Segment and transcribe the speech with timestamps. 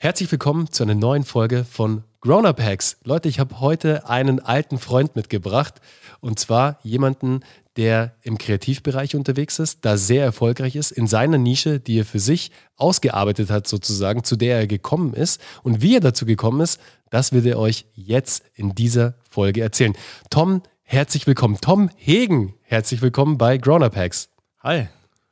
[0.00, 2.98] Herzlich willkommen zu einer neuen Folge von Grown Up Hacks.
[3.02, 5.80] Leute, ich habe heute einen alten Freund mitgebracht
[6.20, 7.40] und zwar jemanden,
[7.76, 12.20] der im Kreativbereich unterwegs ist, da sehr erfolgreich ist, in seiner Nische, die er für
[12.20, 15.40] sich ausgearbeitet hat, sozusagen, zu der er gekommen ist.
[15.64, 16.80] Und wie er dazu gekommen ist,
[17.10, 19.94] das wird er euch jetzt in dieser Folge erzählen.
[20.30, 21.58] Tom, herzlich willkommen.
[21.60, 24.28] Tom Hegen, herzlich willkommen bei Grown Up Hacks.
[24.62, 24.90] Hi.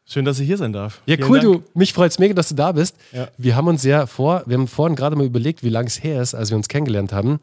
[0.08, 1.02] Schön, dass ich hier sein darf.
[1.06, 1.64] Ja, Vielen cool, Dank.
[1.64, 1.78] du.
[1.78, 2.96] Mich freut es mega, dass du da bist.
[3.12, 3.28] Ja.
[3.36, 6.22] Wir haben uns ja vor, wir haben vorhin gerade mal überlegt, wie lange es her
[6.22, 7.40] ist, als wir uns kennengelernt haben.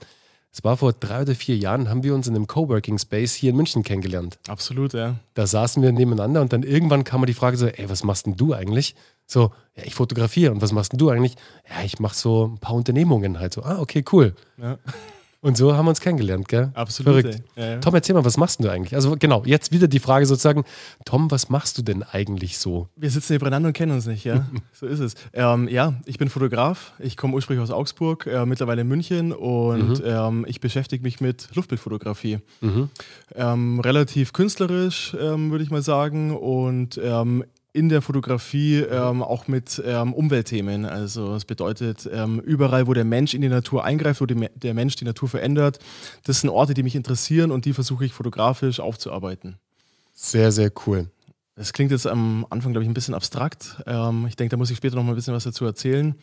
[0.55, 3.49] Es war vor drei oder vier Jahren, haben wir uns in einem Coworking Space hier
[3.49, 4.37] in München kennengelernt.
[4.47, 5.15] Absolut, ja.
[5.33, 8.27] Da saßen wir nebeneinander und dann irgendwann kam mal die Frage so, ey, was machst
[8.27, 8.95] denn du eigentlich?
[9.25, 10.51] So, ja, ich fotografiere.
[10.51, 11.35] Und was machst denn du eigentlich?
[11.67, 13.63] Ja, ich mache so ein paar Unternehmungen halt so.
[13.63, 14.35] Ah, okay, cool.
[14.61, 14.77] Ja.
[15.43, 16.71] Und so haben wir uns kennengelernt, gell?
[16.73, 17.21] Absolut.
[17.21, 17.43] Verrückt.
[17.57, 17.79] Ja, ja.
[17.79, 18.95] Tom, erzähl mal, was machst du eigentlich?
[18.95, 20.63] Also genau, jetzt wieder die Frage sozusagen,
[21.03, 22.87] Tom, was machst du denn eigentlich so?
[22.95, 24.47] Wir sitzen nebeneinander und kennen uns nicht, ja?
[24.71, 25.15] so ist es.
[25.33, 26.93] Ähm, ja, ich bin Fotograf.
[26.97, 30.05] Ich komme ursprünglich aus Augsburg, äh, mittlerweile in München und mhm.
[30.05, 32.39] ähm, ich beschäftige mich mit Luftbildfotografie.
[32.61, 32.89] Mhm.
[33.35, 36.37] Ähm, relativ künstlerisch, ähm, würde ich mal sagen.
[36.37, 40.85] Und ähm, in der Fotografie ähm, auch mit ähm, Umweltthemen.
[40.85, 44.75] Also es bedeutet, ähm, überall, wo der Mensch in die Natur eingreift, wo die, der
[44.75, 45.79] Mensch die Natur verändert,
[46.23, 49.57] das sind Orte, die mich interessieren und die versuche ich fotografisch aufzuarbeiten.
[50.13, 51.09] Sehr, sehr cool.
[51.55, 53.81] Das klingt jetzt am Anfang, glaube ich, ein bisschen abstrakt.
[53.87, 56.15] Ähm, ich denke, da muss ich später noch mal ein bisschen was dazu erzählen.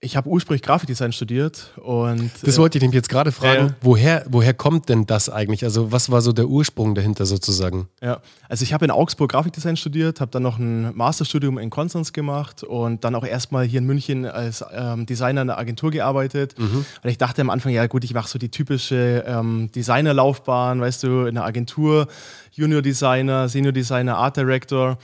[0.00, 2.30] Ich habe ursprünglich Grafikdesign studiert und.
[2.42, 3.70] Das äh, wollte ich nämlich jetzt gerade fragen.
[3.70, 5.64] Äh, woher, woher kommt denn das eigentlich?
[5.64, 7.88] Also, was war so der Ursprung dahinter sozusagen?
[8.00, 12.12] Ja, also ich habe in Augsburg Grafikdesign studiert, habe dann noch ein Masterstudium in Konstanz
[12.12, 16.56] gemacht und dann auch erstmal hier in München als ähm, Designer in einer Agentur gearbeitet.
[16.56, 16.86] Mhm.
[17.02, 21.02] Und ich dachte am Anfang, ja gut, ich mache so die typische ähm, Designerlaufbahn, weißt
[21.02, 22.06] du, in einer Agentur,
[22.52, 24.96] Junior Designer, Senior Designer, Art Director.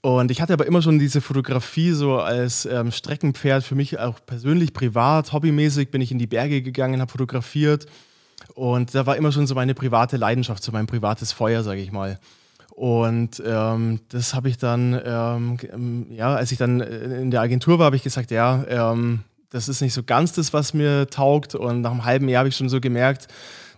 [0.00, 4.20] Und ich hatte aber immer schon diese Fotografie so als ähm, Streckenpferd für mich auch
[4.24, 7.86] persönlich, privat, hobbymäßig bin ich in die Berge gegangen, habe fotografiert.
[8.54, 11.90] Und da war immer schon so meine private Leidenschaft, so mein privates Feuer, sage ich
[11.90, 12.18] mal.
[12.70, 17.86] Und ähm, das habe ich dann, ähm, ja, als ich dann in der Agentur war,
[17.86, 21.56] habe ich gesagt, ja, ähm, das ist nicht so ganz das, was mir taugt.
[21.56, 23.26] Und nach einem halben Jahr habe ich schon so gemerkt,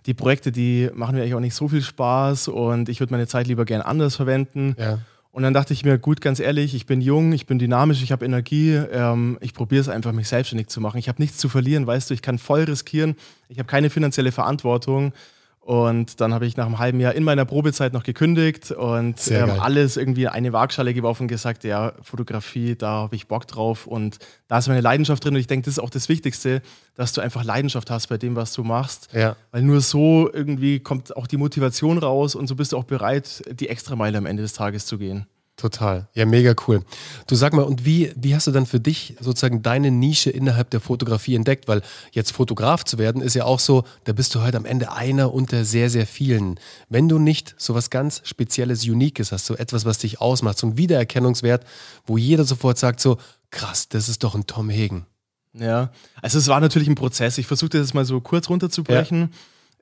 [0.05, 3.27] die Projekte, die machen mir eigentlich auch nicht so viel Spaß und ich würde meine
[3.27, 4.75] Zeit lieber gern anders verwenden.
[4.77, 4.99] Ja.
[5.31, 8.11] Und dann dachte ich mir, gut, ganz ehrlich, ich bin jung, ich bin dynamisch, ich
[8.11, 10.97] habe Energie, ähm, ich probiere es einfach, mich selbstständig zu machen.
[10.97, 13.15] Ich habe nichts zu verlieren, weißt du, ich kann voll riskieren,
[13.47, 15.13] ich habe keine finanzielle Verantwortung.
[15.61, 19.51] Und dann habe ich nach einem halben Jahr in meiner Probezeit noch gekündigt und ähm,
[19.59, 24.17] alles irgendwie eine Waagschale geworfen und gesagt, ja, Fotografie, da habe ich Bock drauf und
[24.47, 26.63] da ist meine Leidenschaft drin und ich denke, das ist auch das Wichtigste,
[26.95, 29.09] dass du einfach Leidenschaft hast bei dem, was du machst.
[29.13, 29.35] Ja.
[29.51, 33.43] Weil nur so irgendwie kommt auch die Motivation raus und so bist du auch bereit,
[33.51, 35.27] die Extrameile am Ende des Tages zu gehen.
[35.61, 36.07] Total.
[36.15, 36.83] Ja, mega cool.
[37.27, 40.71] Du sag mal, und wie, wie hast du dann für dich sozusagen deine Nische innerhalb
[40.71, 41.67] der Fotografie entdeckt?
[41.67, 41.83] Weil
[42.13, 45.31] jetzt Fotograf zu werden, ist ja auch so, da bist du halt am Ende einer
[45.31, 46.59] unter sehr, sehr vielen.
[46.89, 50.65] Wenn du nicht so was ganz Spezielles, Uniques hast, so etwas, was dich ausmacht, so
[50.65, 51.63] ein Wiedererkennungswert,
[52.07, 53.19] wo jeder sofort sagt so,
[53.51, 55.05] krass, das ist doch ein Tom Hegen.
[55.53, 55.91] Ja,
[56.23, 57.37] also es war natürlich ein Prozess.
[57.37, 59.21] Ich versuchte das mal so kurz runterzubrechen.
[59.21, 59.29] Ja.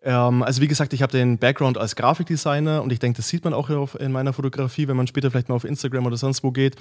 [0.02, 3.44] Ähm, also wie gesagt, ich habe den Background als Grafikdesigner und ich denke, das sieht
[3.44, 6.52] man auch in meiner Fotografie, wenn man später vielleicht mal auf Instagram oder sonst wo
[6.52, 6.76] geht.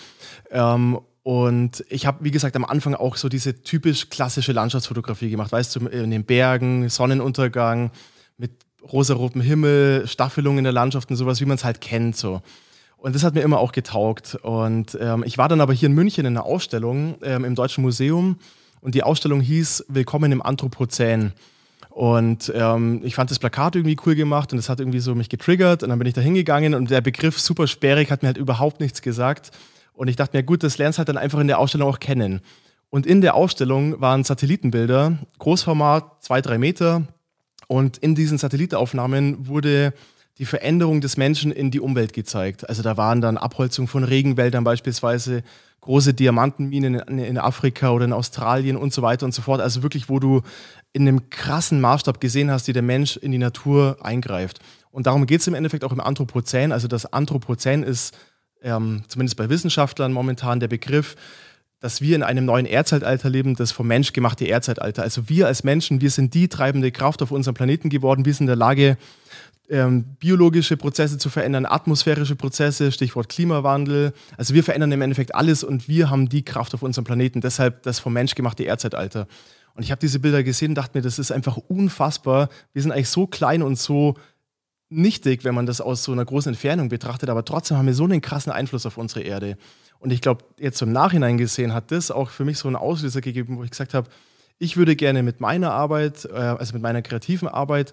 [0.51, 5.53] Ähm, und ich habe, wie gesagt, am Anfang auch so diese typisch klassische Landschaftsfotografie gemacht,
[5.53, 7.91] weißt du, in den Bergen, Sonnenuntergang,
[8.39, 8.53] mit
[8.91, 12.17] rosarotem Himmel, Staffelungen in der Landschaft und sowas, wie man es halt kennt.
[12.17, 12.41] So.
[12.97, 14.37] Und das hat mir immer auch getaugt.
[14.43, 17.83] Und ähm, ich war dann aber hier in München in einer Ausstellung ähm, im Deutschen
[17.83, 18.39] Museum
[18.81, 21.33] und die Ausstellung hieß Willkommen im Anthropozän.
[21.99, 25.29] Und ähm, ich fand das Plakat irgendwie cool gemacht und das hat irgendwie so mich
[25.29, 25.83] getriggert.
[25.83, 28.79] Und dann bin ich da hingegangen und der Begriff super sperrig hat mir halt überhaupt
[28.79, 29.51] nichts gesagt.
[29.95, 32.41] Und ich dachte mir, gut, das lernst halt dann einfach in der Ausstellung auch kennen.
[32.89, 37.03] Und in der Ausstellung waren Satellitenbilder, Großformat, zwei, drei Meter.
[37.67, 39.93] Und in diesen Satellitenaufnahmen wurde
[40.39, 42.69] die Veränderung des Menschen in die Umwelt gezeigt.
[42.69, 45.43] Also da waren dann Abholzung von Regenwäldern beispielsweise,
[45.81, 49.61] große Diamantenminen in, in, Afrika oder in Australien und so weiter und so fort.
[49.61, 50.43] Also wirklich, wo du
[50.99, 54.59] in einem krassen Maßstab gesehen hast, wie der Mensch in die Natur eingreift.
[54.91, 56.73] Und darum geht es im Endeffekt auch im Anthropozän.
[56.73, 58.17] Also das Anthropozän ist
[58.63, 61.17] ähm, zumindest bei Wissenschaftlern momentan der Begriff,
[61.81, 65.03] dass wir in einem neuen Erdzeitalter leben, das vom Mensch gemachte Erdzeitalter.
[65.03, 68.25] Also wir als Menschen, wir sind die treibende Kraft auf unserem Planeten geworden.
[68.25, 68.97] Wir sind in der Lage,
[69.71, 74.13] ähm, biologische Prozesse zu verändern, atmosphärische Prozesse, Stichwort Klimawandel.
[74.37, 77.41] Also wir verändern im Endeffekt alles und wir haben die Kraft auf unserem Planeten.
[77.41, 79.29] Deshalb das vom Mensch gemachte Erdzeitalter.
[79.79, 82.49] Und ich habe diese Bilder gesehen und dachte mir, das ist einfach unfassbar.
[82.73, 84.17] Wir sind eigentlich so klein und so
[84.89, 88.03] nichtig, wenn man das aus so einer großen Entfernung betrachtet, aber trotzdem haben wir so
[88.03, 89.57] einen krassen Einfluss auf unsere Erde.
[90.01, 93.21] Und ich glaube, jetzt im Nachhinein gesehen hat das auch für mich so einen Auslöser
[93.21, 94.11] gegeben, wo ich gesagt habe,
[94.59, 97.93] ich würde gerne mit meiner Arbeit, äh, also mit meiner kreativen Arbeit,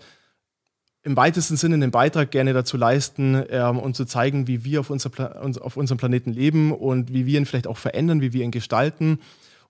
[1.03, 4.89] im weitesten Sinne einen Beitrag gerne dazu leisten ähm, und zu zeigen, wie wir auf,
[4.89, 5.11] unser
[5.63, 9.19] auf unserem Planeten leben und wie wir ihn vielleicht auch verändern, wie wir ihn gestalten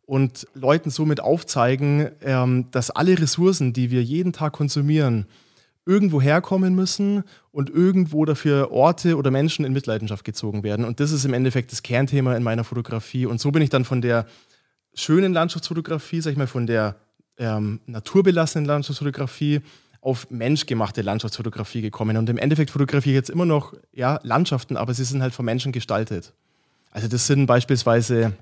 [0.05, 5.25] und Leuten somit aufzeigen, ähm, dass alle Ressourcen, die wir jeden Tag konsumieren,
[5.85, 10.85] irgendwo herkommen müssen und irgendwo dafür Orte oder Menschen in Mitleidenschaft gezogen werden.
[10.85, 13.25] Und das ist im Endeffekt das Kernthema in meiner Fotografie.
[13.25, 14.25] Und so bin ich dann von der
[14.95, 16.95] schönen Landschaftsfotografie, sag ich mal, von der
[17.37, 19.61] ähm, naturbelassenen Landschaftsfotografie
[20.01, 22.17] auf menschgemachte Landschaftsfotografie gekommen.
[22.17, 25.45] Und im Endeffekt fotografiere ich jetzt immer noch ja, Landschaften, aber sie sind halt von
[25.45, 26.33] Menschen gestaltet.
[26.91, 28.33] Also das sind beispielsweise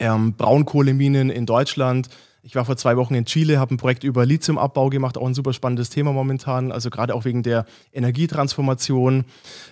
[0.00, 2.08] ähm, Braunkohleminen in Deutschland,
[2.42, 5.34] ich war vor zwei Wochen in Chile, habe ein Projekt über Lithiumabbau gemacht, auch ein
[5.34, 9.24] super spannendes Thema momentan, also gerade auch wegen der Energietransformation.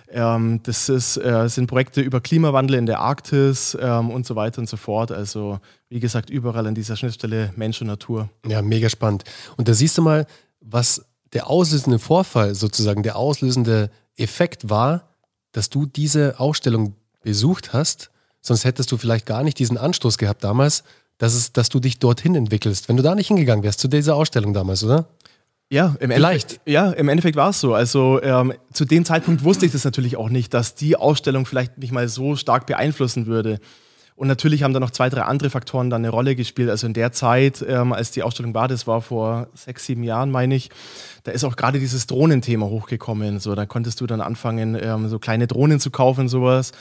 [0.09, 4.59] Ähm, das ist, äh, sind Projekte über Klimawandel in der Arktis ähm, und so weiter
[4.59, 5.11] und so fort.
[5.11, 5.59] Also
[5.89, 8.29] wie gesagt, überall an dieser Schnittstelle Mensch und Natur.
[8.45, 9.23] Ja, mega spannend.
[9.57, 10.27] Und da siehst du mal,
[10.61, 15.15] was der auslösende Vorfall, sozusagen der auslösende Effekt war,
[15.51, 18.11] dass du diese Ausstellung besucht hast.
[18.41, 20.83] Sonst hättest du vielleicht gar nicht diesen Anstoß gehabt damals,
[21.17, 22.89] dass, es, dass du dich dorthin entwickelst.
[22.89, 25.07] Wenn du da nicht hingegangen wärst, zu dieser Ausstellung damals, oder?
[25.71, 26.51] Ja, im Vielleicht.
[26.51, 27.75] Endeffekt, ja, im Endeffekt war es so.
[27.75, 31.77] Also ähm, zu dem Zeitpunkt wusste ich das natürlich auch nicht, dass die Ausstellung vielleicht
[31.77, 33.59] mich mal so stark beeinflussen würde.
[34.15, 36.69] Und natürlich haben da noch zwei, drei andere Faktoren dann eine Rolle gespielt.
[36.69, 40.31] Also in der Zeit, ähm, als die Ausstellung war, das war vor sechs, sieben Jahren,
[40.31, 40.71] meine ich,
[41.23, 43.39] da ist auch gerade dieses Drohnenthema hochgekommen.
[43.39, 46.73] So, da konntest du dann anfangen, ähm, so kleine Drohnen zu kaufen und sowas.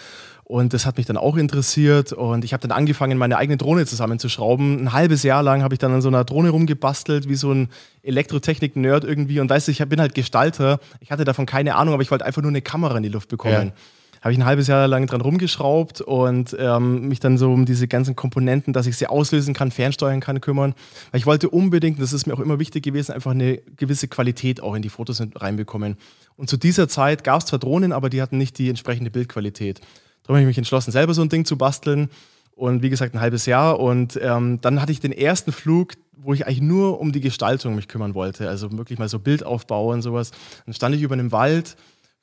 [0.48, 2.14] Und das hat mich dann auch interessiert.
[2.14, 4.80] Und ich habe dann angefangen, meine eigene Drohne zusammenzuschrauben.
[4.80, 7.68] Ein halbes Jahr lang habe ich dann an so einer Drohne rumgebastelt, wie so ein
[8.02, 9.40] Elektrotechnik-Nerd irgendwie.
[9.40, 10.80] Und weißt du, ich bin halt Gestalter.
[11.00, 13.28] Ich hatte davon keine Ahnung, aber ich wollte einfach nur eine Kamera in die Luft
[13.28, 13.72] bekommen.
[13.74, 14.22] Ja.
[14.22, 17.86] Habe ich ein halbes Jahr lang dran rumgeschraubt und ähm, mich dann so um diese
[17.86, 20.74] ganzen Komponenten, dass ich sie auslösen kann, fernsteuern kann, kümmern.
[21.10, 24.62] Weil ich wollte unbedingt, das ist mir auch immer wichtig gewesen, einfach eine gewisse Qualität
[24.62, 25.98] auch in die Fotos reinbekommen.
[26.36, 29.82] Und zu dieser Zeit gab es zwar Drohnen, aber die hatten nicht die entsprechende Bildqualität.
[30.28, 32.10] Darum habe ich mich entschlossen, selber so ein Ding zu basteln.
[32.54, 33.80] Und wie gesagt, ein halbes Jahr.
[33.80, 37.74] Und ähm, dann hatte ich den ersten Flug, wo ich eigentlich nur um die Gestaltung
[37.74, 38.46] mich kümmern wollte.
[38.46, 40.32] Also wirklich mal so Bildaufbau und sowas.
[40.66, 41.76] Dann stand ich über einem Wald,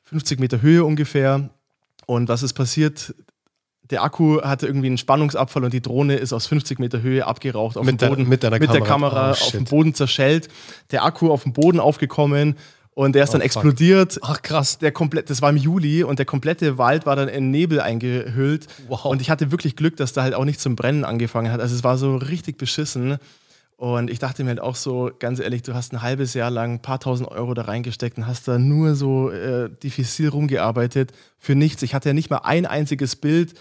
[0.04, 1.50] 50 Meter Höhe ungefähr.
[2.06, 3.16] Und was ist passiert?
[3.90, 7.76] Der Akku hatte irgendwie einen Spannungsabfall und die Drohne ist aus 50 Meter Höhe abgeraucht
[7.76, 8.30] auf mit dem Boden.
[8.30, 10.50] Der, mit, mit Kamera, der Kamera oh, auf dem Boden zerschellt.
[10.92, 12.56] Der Akku auf dem Boden aufgekommen
[12.96, 14.20] und der ist dann oh, explodiert.
[14.22, 14.78] Ach krass.
[14.80, 18.68] Der komplett, das war im Juli und der komplette Wald war dann in Nebel eingehüllt.
[18.88, 19.06] Wow.
[19.06, 21.60] Und ich hatte wirklich Glück, dass da halt auch nicht zum Brennen angefangen hat.
[21.60, 23.18] Also es war so richtig beschissen.
[23.76, 26.76] Und ich dachte mir halt auch so, ganz ehrlich, du hast ein halbes Jahr lang
[26.76, 31.56] ein paar tausend Euro da reingesteckt und hast da nur so äh, diffizil rumgearbeitet für
[31.56, 31.84] nichts.
[31.84, 33.56] Ich hatte ja nicht mal ein einziges Bild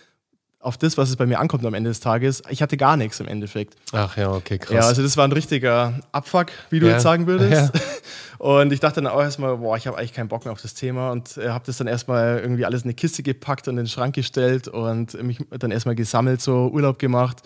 [0.65, 2.43] auf das, was es bei mir ankommt am Ende des Tages.
[2.49, 3.75] Ich hatte gar nichts im Endeffekt.
[3.93, 4.75] Ach ja, okay, krass.
[4.75, 6.95] Ja, also das war ein richtiger Abfuck, wie du ja.
[6.95, 7.75] jetzt sagen würdest.
[7.75, 7.81] Ja.
[8.39, 10.75] Und ich dachte dann auch erstmal, boah, ich habe eigentlich keinen Bock mehr auf das
[10.75, 13.85] Thema und äh, habe das dann erstmal irgendwie alles in eine Kiste gepackt und in
[13.85, 17.41] den Schrank gestellt und mich dann erstmal gesammelt, so Urlaub gemacht.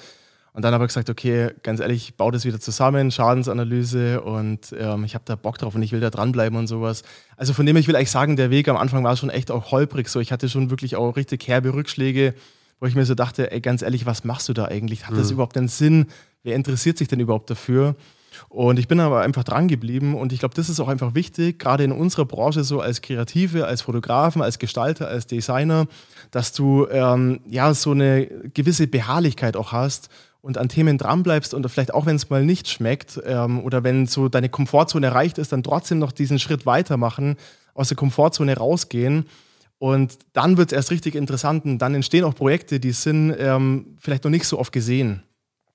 [0.54, 4.74] Und dann habe ich gesagt, okay, ganz ehrlich, ich baue das wieder zusammen, Schadensanalyse und
[4.76, 7.04] ähm, ich habe da Bock drauf und ich will da dranbleiben und sowas.
[7.36, 9.70] Also von dem ich will eigentlich sagen, der Weg am Anfang war schon echt auch
[9.70, 10.08] holprig.
[10.08, 12.34] So, ich hatte schon wirklich auch richtig herbe Rückschläge,
[12.80, 15.06] wo ich mir so dachte, ey, ganz ehrlich, was machst du da eigentlich?
[15.06, 15.34] Hat das mhm.
[15.34, 16.06] überhaupt einen Sinn?
[16.42, 17.96] Wer interessiert sich denn überhaupt dafür?
[18.48, 21.58] Und ich bin aber einfach dran geblieben und ich glaube, das ist auch einfach wichtig,
[21.58, 25.86] gerade in unserer Branche so als Kreative, als Fotografen, als Gestalter, als Designer,
[26.30, 30.08] dass du ähm, ja so eine gewisse Beharrlichkeit auch hast
[30.40, 34.06] und an Themen dranbleibst und vielleicht auch, wenn es mal nicht schmeckt ähm, oder wenn
[34.06, 37.36] so deine Komfortzone erreicht ist, dann trotzdem noch diesen Schritt weitermachen,
[37.74, 39.26] aus der Komfortzone rausgehen.
[39.78, 43.96] Und dann wird es erst richtig interessant und dann entstehen auch Projekte, die sind ähm,
[44.00, 45.22] vielleicht noch nicht so oft gesehen.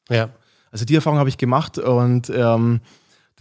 [0.09, 0.29] Ja.
[0.71, 2.81] Also die Erfahrung habe ich gemacht und ähm,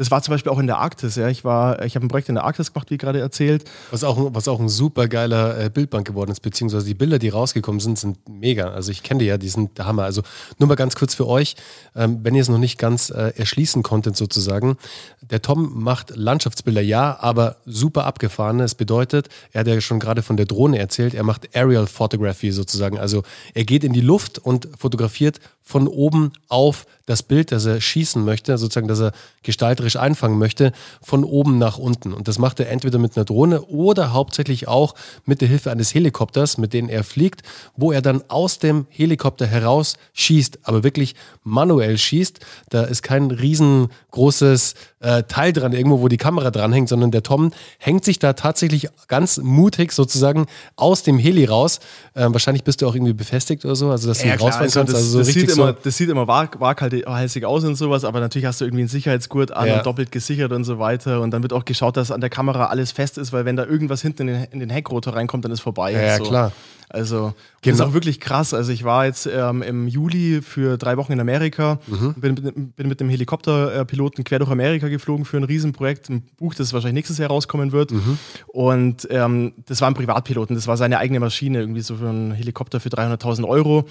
[0.03, 1.15] das war zum Beispiel auch in der Arktis.
[1.15, 1.29] Ja.
[1.29, 3.63] Ich, ich habe ein Projekt in der Arktis gemacht, wie gerade erzählt.
[3.93, 7.29] Was auch, was auch ein super geiler äh, Bildbank geworden ist, beziehungsweise die Bilder, die
[7.29, 8.71] rausgekommen sind, sind mega.
[8.71, 10.03] Also ich kenne die ja, die sind der Hammer.
[10.03, 10.23] Also
[10.59, 11.55] nur mal ganz kurz für euch,
[11.95, 14.77] ähm, wenn ihr es noch nicht ganz äh, erschließen konntet sozusagen.
[15.21, 18.65] Der Tom macht Landschaftsbilder, ja, aber super abgefahrene.
[18.65, 22.51] Es bedeutet, er hat ja schon gerade von der Drohne erzählt, er macht Aerial Photography
[22.51, 22.99] sozusagen.
[22.99, 23.23] Also
[23.55, 28.25] er geht in die Luft und fotografiert von oben auf das Bild, das er schießen
[28.25, 32.13] möchte, sozusagen, das er gestalterisch einfangen möchte, von oben nach unten.
[32.13, 34.95] Und das macht er entweder mit einer Drohne oder hauptsächlich auch
[35.27, 37.43] mit der Hilfe eines Helikopters, mit dem er fliegt,
[37.77, 42.41] wo er dann aus dem Helikopter heraus schießt, aber wirklich manuell schießt.
[42.71, 47.53] Da ist kein riesengroßes äh, Teil dran, irgendwo, wo die Kamera dranhängt, sondern der Tom
[47.79, 51.81] hängt sich da tatsächlich ganz mutig sozusagen aus dem Heli raus.
[52.15, 54.81] Äh, wahrscheinlich bist du auch irgendwie befestigt oder so, also dass ja, du rausfahren also
[54.81, 54.95] kannst.
[54.95, 58.47] Das, also so richtig so immer, das sieht immer waghalsig aus und sowas, aber natürlich
[58.47, 59.77] hast du irgendwie einen Sicherheitsgurt an Ja.
[59.79, 61.21] und doppelt gesichert und so weiter.
[61.21, 63.65] Und dann wird auch geschaut, dass an der Kamera alles fest ist, weil wenn da
[63.65, 65.93] irgendwas hinten in den, in den Heckrotor reinkommt, dann ist vorbei.
[65.93, 66.25] Ja, so.
[66.25, 66.53] klar.
[66.89, 67.75] Also, das Genau.
[67.77, 68.53] ist auch wirklich krass.
[68.53, 72.15] Also, ich war jetzt ähm, im Juli für drei Wochen in Amerika, Mhm.
[72.19, 76.55] bin, mit- bin mit dem Helikopterpiloten quer durch Amerika geflogen für ein Riesenprojekt, ein Buch,
[76.55, 77.93] das wahrscheinlich nächstes Jahr rauskommen wird.
[77.93, 78.19] Mhm.
[78.49, 82.33] Und ähm, das war ein Privatpiloten, das war seine eigene Maschine, irgendwie so für einen
[82.33, 83.87] Helikopter für 300.000 Euro.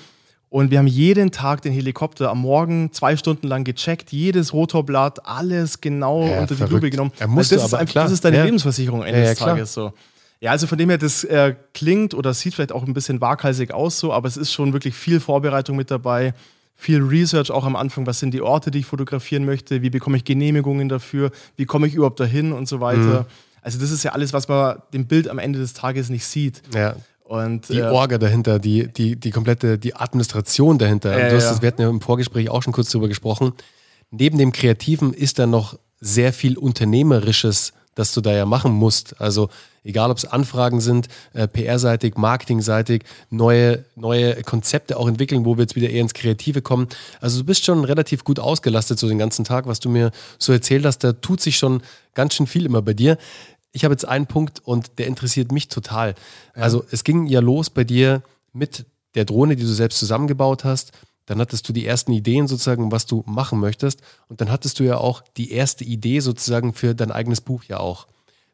[0.52, 5.26] Und wir haben jeden Tag den Helikopter am Morgen zwei Stunden lang gecheckt, jedes Rotorblatt,
[5.26, 6.74] alles genau Ja, unter die verrückt.
[6.74, 7.12] Lupe genommen.
[7.22, 8.04] Ja, musst Weil du das, ist einfach, klar.
[8.04, 8.44] das ist deine Ja.
[8.44, 9.34] Lebensversicherung Ende Ja.
[9.34, 9.94] Tages so.
[10.42, 13.72] Ja, also von dem her, das äh, klingt oder sieht vielleicht auch ein bisschen waghalsig
[13.74, 16.34] aus so, aber es ist schon wirklich viel Vorbereitung mit dabei,
[16.76, 20.18] viel Research auch am Anfang, was sind die Orte, die ich fotografieren möchte, wie bekomme
[20.18, 23.26] ich Genehmigungen dafür, wie komme ich überhaupt dahin und so weiter.
[23.62, 26.62] Also das ist ja alles, was man dem Bild am Ende des Tages nicht sieht.
[26.74, 26.96] Ja,
[27.32, 31.12] Und die äh, Orga dahinter, die, die, die komplette, die Administration dahinter.
[31.12, 31.50] Du hast ja.
[31.52, 33.54] das, wir hatten ja im Vorgespräch auch schon kurz drüber gesprochen.
[34.10, 39.22] Neben dem Kreativen ist da noch sehr viel Unternehmerisches, das du da ja machen musst.
[39.22, 39.48] Also
[39.86, 45.62] egal, ob es Anfragen sind, äh, PR-seitig, Marketing-seitig, neue, neue Konzepte auch entwickeln, wo wir
[45.62, 46.90] jetzt wieder eher ins Kreative kommen.
[47.22, 50.52] Also du bist schon relativ gut ausgelastet so den ganzen Tag, was du mir so
[50.52, 50.98] erzählt hast.
[51.06, 51.82] Da tut sich schon
[52.14, 53.18] ganz schön viel immer bei dir.
[53.72, 56.16] Ich habe jetzt einen Punkt und der interessiert mich total.
[56.54, 58.22] Also es ging ja los bei dir
[58.54, 58.86] mit
[59.16, 60.92] der Drohne, die du selbst zusammengebaut hast.
[61.26, 64.02] Dann hattest du die ersten Ideen sozusagen, was du machen möchtest.
[64.28, 67.80] Und dann hattest du ja auch die erste Idee sozusagen für dein eigenes Buch ja
[67.80, 68.08] auch.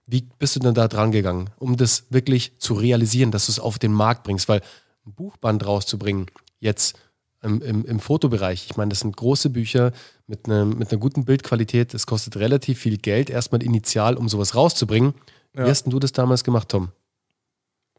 [0.05, 3.59] Wie bist du denn da dran gegangen, um das wirklich zu realisieren, dass du es
[3.59, 4.47] auf den Markt bringst?
[4.47, 4.61] Weil
[5.05, 6.27] ein Buchband rauszubringen,
[6.59, 6.97] jetzt
[7.43, 9.91] im, im, im Fotobereich, ich meine, das sind große Bücher
[10.25, 14.55] mit, einem, mit einer guten Bildqualität, das kostet relativ viel Geld, erstmal initial, um sowas
[14.55, 15.13] rauszubringen.
[15.53, 15.67] Wie Ja.
[15.67, 16.89] hast denn du das damals gemacht, Tom?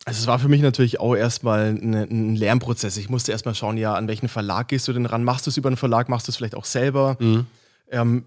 [0.04, 2.96] Also es war für mich natürlich auch erstmal ein Lernprozess.
[2.96, 5.24] Ich musste erstmal schauen, ja, an welchen Verlag gehst du denn ran?
[5.24, 6.08] Machst du es über einen Verlag?
[6.08, 7.16] Machst du es vielleicht auch selber?
[7.90, 8.24] Ähm,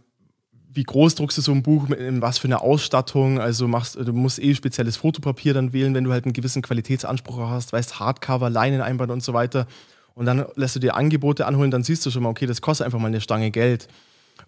[0.74, 3.40] wie groß druckst du so ein Buch, mit, in was für eine Ausstattung?
[3.40, 7.40] Also machst, du musst eh spezielles Fotopapier dann wählen, wenn du halt einen gewissen Qualitätsanspruch
[7.50, 9.66] hast, weißt, Hardcover, Leineneinband und so weiter.
[10.22, 12.86] Und dann lässt du dir Angebote anholen, dann siehst du schon mal, okay, das kostet
[12.86, 13.88] einfach mal eine Stange Geld.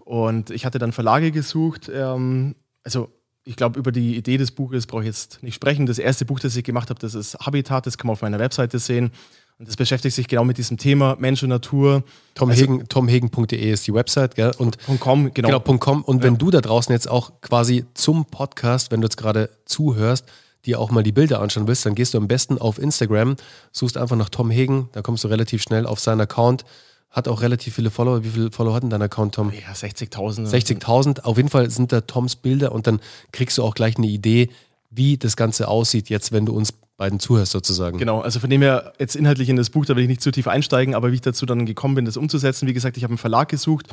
[0.05, 1.89] Und ich hatte dann Verlage gesucht.
[1.91, 2.53] Ähm,
[2.83, 3.09] also
[3.43, 5.87] ich glaube, über die Idee des Buches brauche ich jetzt nicht sprechen.
[5.87, 8.37] Das erste Buch, das ich gemacht habe, das ist Habitat, das kann man auf meiner
[8.37, 9.09] Webseite sehen.
[9.57, 12.03] Und das beschäftigt sich genau mit diesem Thema Mensch und Natur.
[12.35, 14.51] Tom Also- tomhegen.de ist die Website, gell?
[14.59, 15.59] Und .com, genau.
[15.59, 16.03] Genau, .com.
[16.03, 20.27] Und wenn du da draußen jetzt auch quasi zum Podcast, wenn du jetzt gerade zuhörst,
[20.65, 23.35] dir auch mal die Bilder anschauen willst, dann gehst du am besten auf Instagram,
[23.71, 26.65] suchst einfach nach Tom Hegen, da kommst du relativ schnell auf seinen Account.
[27.09, 28.23] Hat auch relativ viele Follower.
[28.23, 29.53] Wie viele Follower hat denn dein Account, Tom?
[29.53, 30.49] Ja, 60.000.
[30.49, 31.21] 60.000.
[31.21, 32.99] Auf jeden Fall sind da Toms Bilder und dann
[33.31, 34.49] kriegst du auch gleich eine Idee,
[34.89, 37.97] wie das Ganze aussieht, jetzt, wenn du uns beiden zuhörst, sozusagen.
[37.97, 40.31] Genau, also von dem her jetzt inhaltlich in das Buch, da will ich nicht zu
[40.31, 43.11] tief einsteigen, aber wie ich dazu dann gekommen bin, das umzusetzen, wie gesagt, ich habe
[43.11, 43.87] einen Verlag gesucht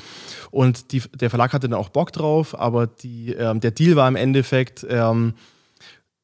[0.50, 4.06] und die, der Verlag hatte dann auch Bock drauf, aber die, ähm, der Deal war
[4.06, 5.34] im Endeffekt, ähm,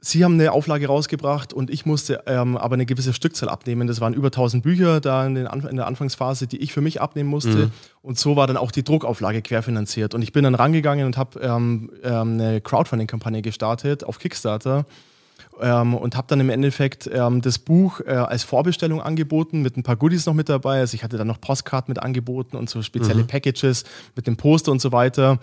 [0.00, 3.86] sie haben eine Auflage rausgebracht und ich musste ähm, aber eine gewisse Stückzahl abnehmen.
[3.86, 7.28] Das waren über 1000 Bücher da in, in der Anfangsphase, die ich für mich abnehmen
[7.28, 7.70] musste.
[8.02, 10.14] Und so war dann auch die Druckauflage querfinanziert.
[10.14, 14.86] Und ich bin dann rangegangen und habe ähm, ähm, eine Crowdfunding-Kampagne gestartet auf Kickstarter
[15.60, 19.82] ähm, und habe dann im Endeffekt ähm, das Buch äh, als Vorbestellung angeboten, mit ein
[19.82, 20.80] paar Goodies noch mit dabei.
[20.80, 23.84] Also ich hatte dann noch Postcard mit angeboten und so spezielle Packages
[24.14, 25.38] mit dem Poster und so weiter.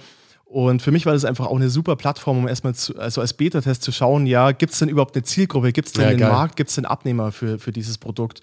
[0.53, 3.33] Und für mich war das einfach auch eine super Plattform, um erstmal zu, also als
[3.33, 6.19] Beta-Test zu schauen, ja, gibt es denn überhaupt eine Zielgruppe, gibt es denn Ja, einen
[6.19, 6.29] geil.
[6.29, 8.41] Markt, gibt es denn Abnehmer für, für dieses Produkt?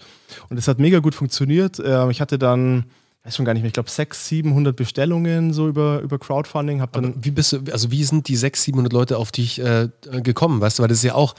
[0.49, 1.81] Und es hat mega gut funktioniert.
[1.83, 2.83] Ähm, ich hatte dann,
[3.23, 6.81] weiß schon gar nicht mehr, ich glaube 600, 700 Bestellungen so über, über Crowdfunding.
[6.81, 9.87] Hab dann Wie bist du, also wie sind die 600, 700 Leute auf dich äh,
[10.21, 11.33] gekommen, weißt du, weil das ist ja auch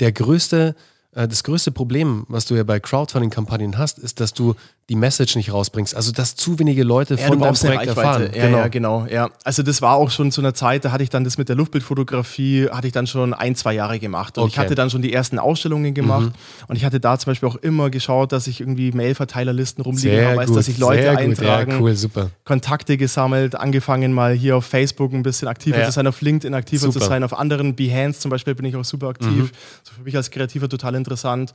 [0.00, 0.76] der größte,
[1.12, 4.56] äh, das größte Problem, was du ja bei Crowdfunding-Kampagnen hast, ist, dass du
[4.88, 5.94] die Message nicht rausbringst.
[5.94, 8.30] Also, dass zu wenige Leute Ja, von deinem Projekt erfahren.
[8.34, 8.58] Ja, genau.
[8.58, 9.06] ja, genau.
[9.10, 9.28] Ja.
[9.44, 11.56] Also das war auch schon zu einer Zeit, da hatte ich dann das mit der
[11.56, 14.38] Luftbildfotografie, hatte ich dann schon ein, zwei Jahre gemacht.
[14.38, 14.60] Und ich Okay.
[14.60, 14.64] Mhm.
[14.64, 16.32] hatte dann schon die ersten Ausstellungen gemacht.
[16.68, 20.36] Und ich hatte da zum Beispiel auch immer geschaut, dass ich irgendwie Mailverteilerlisten rumliegen habe,
[20.38, 21.70] weiß, dass sich Leute sehr eintragen.
[21.72, 22.30] Ja, cool, super.
[22.44, 25.84] Kontakte gesammelt, angefangen mal hier auf Facebook ein bisschen aktiver Ja.
[25.86, 26.98] zu sein, auf LinkedIn aktiver Super.
[26.98, 27.02] Mhm.
[27.02, 29.52] zu sein, auf anderen Behance zum Beispiel bin ich auch super aktiv.
[29.82, 31.52] So für mich als Kreativer total interessant.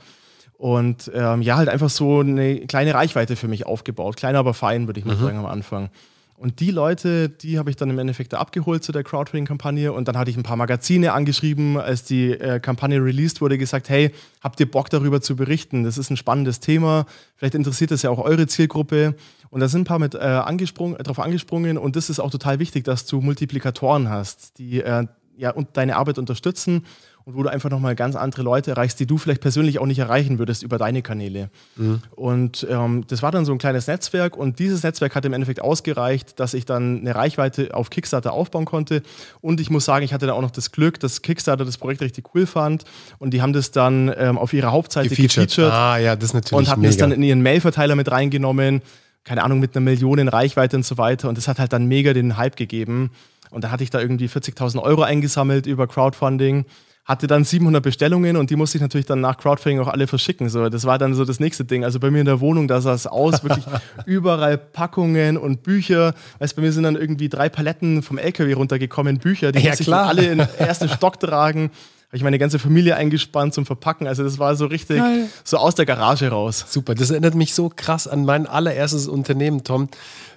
[0.56, 4.16] Und ähm, ja, halt einfach so eine kleine Reichweite für mich aufgebaut.
[4.16, 5.20] Kleiner, aber fein, würde ich mal mhm.
[5.20, 5.90] sagen am Anfang.
[6.36, 9.92] Und die Leute, die habe ich dann im Endeffekt da abgeholt zu der Crowdfunding-Kampagne.
[9.92, 13.88] Und dann hatte ich ein paar Magazine angeschrieben, als die äh, Kampagne released wurde, gesagt,
[13.88, 14.10] hey,
[14.42, 15.84] habt ihr Bock darüber zu berichten?
[15.84, 17.06] Das ist ein spannendes Thema.
[17.36, 19.14] Vielleicht interessiert das ja auch eure Zielgruppe.
[19.50, 21.78] Und da sind ein paar mit äh, angesprungen, drauf angesprungen.
[21.78, 25.06] Und das ist auch total wichtig, dass du Multiplikatoren hast, die äh,
[25.36, 26.84] ja, und deine Arbeit unterstützen
[27.26, 29.98] und wo du einfach nochmal ganz andere Leute erreichst, die du vielleicht persönlich auch nicht
[29.98, 31.48] erreichen würdest über deine Kanäle.
[31.76, 32.02] Mhm.
[32.10, 35.62] Und ähm, das war dann so ein kleines Netzwerk und dieses Netzwerk hat im Endeffekt
[35.62, 39.02] ausgereicht, dass ich dann eine Reichweite auf Kickstarter aufbauen konnte.
[39.40, 42.02] Und ich muss sagen, ich hatte dann auch noch das Glück, dass Kickstarter das Projekt
[42.02, 42.84] richtig cool fand
[43.18, 45.48] und die haben das dann ähm, auf ihrer Hauptseite gefeatured.
[45.48, 46.90] gefeatured ah, ja, das ist natürlich und hatten mega.
[46.90, 48.82] das dann in ihren Mailverteiler mit reingenommen.
[49.24, 51.30] Keine Ahnung, mit einer Million Reichweite und so weiter.
[51.30, 53.10] Und das hat halt dann mega den Hype gegeben.
[53.50, 56.66] Und da hatte ich da irgendwie 40.000 Euro eingesammelt über Crowdfunding
[57.04, 60.48] hatte dann 700 Bestellungen und die musste ich natürlich dann nach Crowdfunding auch alle verschicken.
[60.48, 61.84] So, das war dann so das nächste Ding.
[61.84, 63.64] Also bei mir in der Wohnung, da sah es aus, wirklich
[64.06, 66.14] überall Packungen und Bücher.
[66.38, 69.84] Weißt, bei mir sind dann irgendwie drei Paletten vom LKW runtergekommen, Bücher, die ja, musste
[69.84, 70.04] klar.
[70.04, 71.70] ich alle in den ersten Stock tragen.
[72.08, 74.06] Habe ich meine ganze Familie eingespannt zum Verpacken.
[74.06, 75.28] Also das war so richtig Geil.
[75.42, 76.64] so aus der Garage raus.
[76.68, 79.88] Super, das erinnert mich so krass an mein allererstes Unternehmen, Tom.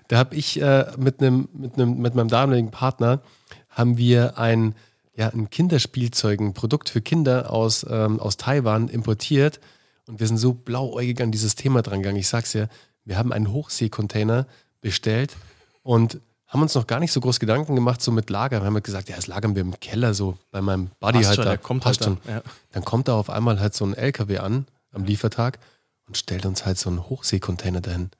[0.09, 3.21] Da habe ich äh, mit, einem, mit, einem, mit meinem damaligen Partner
[3.69, 4.73] haben wir ein
[5.17, 9.59] ja, ein Kinderspielzeug, ein Produkt für Kinder aus, ähm, aus Taiwan importiert.
[10.05, 12.19] Und wir sind so blauäugig an dieses Thema dran gegangen.
[12.19, 12.67] Ich sag's ja,
[13.03, 14.45] wir haben einen Hochseekontainer
[14.79, 15.35] bestellt
[15.81, 18.61] und haben uns noch gar nicht so groß Gedanken gemacht, so mit Lager.
[18.61, 21.29] Wir haben halt gesagt, ja, das lagern wir im Keller so bei meinem Buddy Passt
[21.29, 21.57] halt schon, da.
[21.57, 22.33] Kommt Passt halt schon.
[22.33, 22.41] Ja.
[22.71, 25.59] Dann kommt da auf einmal halt so ein LKW an am Liefertag
[26.07, 28.11] und stellt uns halt so einen Hochseekontainer dahin.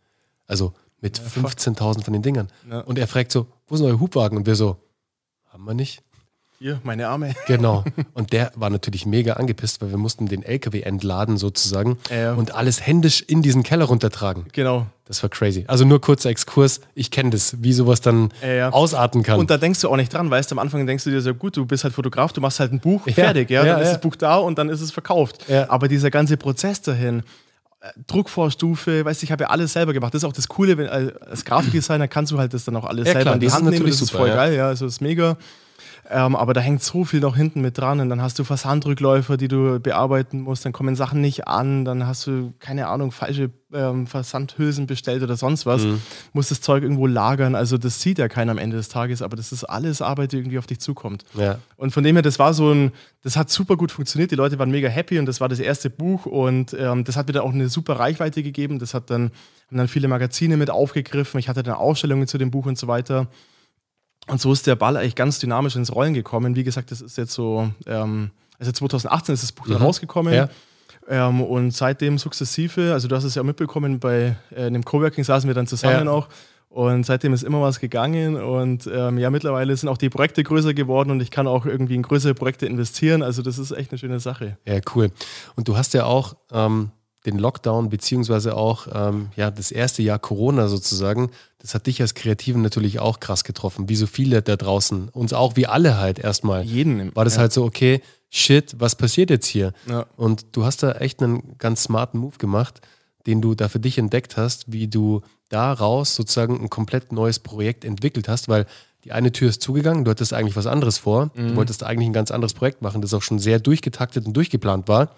[0.47, 2.49] Also mit ja, 15.000 von den Dingern.
[2.69, 2.81] Ja.
[2.81, 4.37] Und er fragt so, wo sind eure Hubwagen?
[4.37, 4.77] Und wir so,
[5.49, 6.01] haben wir nicht.
[6.59, 7.35] Hier, meine Arme.
[7.45, 7.83] Genau.
[8.13, 12.33] Und der war natürlich mega angepisst, weil wir mussten den LKW entladen sozusagen ja.
[12.33, 14.45] und alles händisch in diesen Keller runtertragen.
[14.53, 14.87] Genau.
[15.05, 15.63] Das war crazy.
[15.67, 16.81] Also nur kurzer Exkurs.
[16.95, 18.71] Ich kenne das, wie sowas dann ja.
[18.71, 19.39] ausarten kann.
[19.39, 21.33] Und da denkst du auch nicht dran, weißt du, am Anfang denkst du dir so,
[21.33, 24.01] gut, du bist halt Fotograf, du machst halt ein Buch, fertig, ja, dann ist das
[24.01, 25.45] Buch da und dann ist es verkauft.
[25.69, 27.23] Aber dieser ganze Prozess dahin,
[27.79, 30.13] äh, Druckvorstufe, weißt du, ich habe ja alles selber gemacht.
[30.13, 33.05] Das ist auch das Coole, wenn als Grafikdesigner kannst du halt das dann auch alles
[33.05, 33.85] selber klar, in die Hand nehmen.
[33.85, 35.37] Das ist voll geil, ja, also ist mega.
[36.10, 39.38] Ähm, aber da hängt so viel noch hinten mit dran und dann hast du Versandrückläufer,
[39.38, 43.51] die du bearbeiten musst, dann kommen Sachen nicht an, dann hast du, keine Ahnung, falsche
[43.74, 46.01] ähm, Versandhülsen bestellt oder sonst was, mhm.
[46.34, 47.55] musst das Zeug irgendwo lagern.
[47.55, 50.38] Also das sieht ja keiner am Ende des Tages, aber das ist alles Arbeit, die
[50.38, 51.25] irgendwie auf dich zukommt.
[51.34, 51.60] Ja.
[51.75, 52.91] Und von dem her, das war so ein,
[53.23, 55.89] das hat super gut funktioniert, die Leute waren mega happy und das war das erste
[55.89, 58.80] Buch und ähm, das hat mir dann auch eine super Reichweite gegeben.
[58.80, 59.32] Das hat dann,
[59.67, 62.88] haben dann viele Magazine mit aufgegriffen, ich hatte dann Ausstellungen zu dem Buch und so
[62.88, 63.28] weiter.
[64.27, 66.55] Und so ist der Ball eigentlich ganz dynamisch ins Rollen gekommen.
[66.55, 69.73] Wie gesagt, das ist jetzt so, ähm, also 2018 ist das Buch mhm.
[69.73, 70.33] dann rausgekommen.
[70.33, 70.49] Ja.
[71.09, 75.23] Ähm, und seitdem sukzessive, also du hast es ja auch mitbekommen, bei äh, einem Coworking
[75.23, 76.11] saßen wir dann zusammen ja.
[76.11, 76.27] auch.
[76.69, 80.73] Und seitdem ist immer was gegangen und ähm, ja, mittlerweile sind auch die Projekte größer
[80.73, 83.23] geworden und ich kann auch irgendwie in größere Projekte investieren.
[83.23, 84.57] Also das ist echt eine schöne Sache.
[84.65, 85.09] Ja, cool.
[85.55, 86.91] Und du hast ja auch ähm,
[87.27, 92.15] den Lockdown beziehungsweise auch ähm, ja, das erste Jahr Corona sozusagen, das hat dich als
[92.15, 96.17] Kreativen natürlich auch krass getroffen, wie so viele da draußen, uns auch, wie alle halt
[96.17, 96.63] erstmal.
[96.63, 97.15] Jeden.
[97.15, 97.41] War das ja.
[97.41, 99.73] halt so, okay, shit, was passiert jetzt hier?
[99.87, 100.07] Ja.
[100.15, 102.81] Und du hast da echt einen ganz smarten Move gemacht,
[103.27, 107.85] den du da für dich entdeckt hast, wie du daraus sozusagen ein komplett neues Projekt
[107.85, 108.65] entwickelt hast, weil
[109.03, 111.49] die eine Tür ist zugegangen, du hattest eigentlich was anderes vor, mhm.
[111.49, 114.87] du wolltest eigentlich ein ganz anderes Projekt machen, das auch schon sehr durchgetaktet und durchgeplant
[114.87, 115.11] war.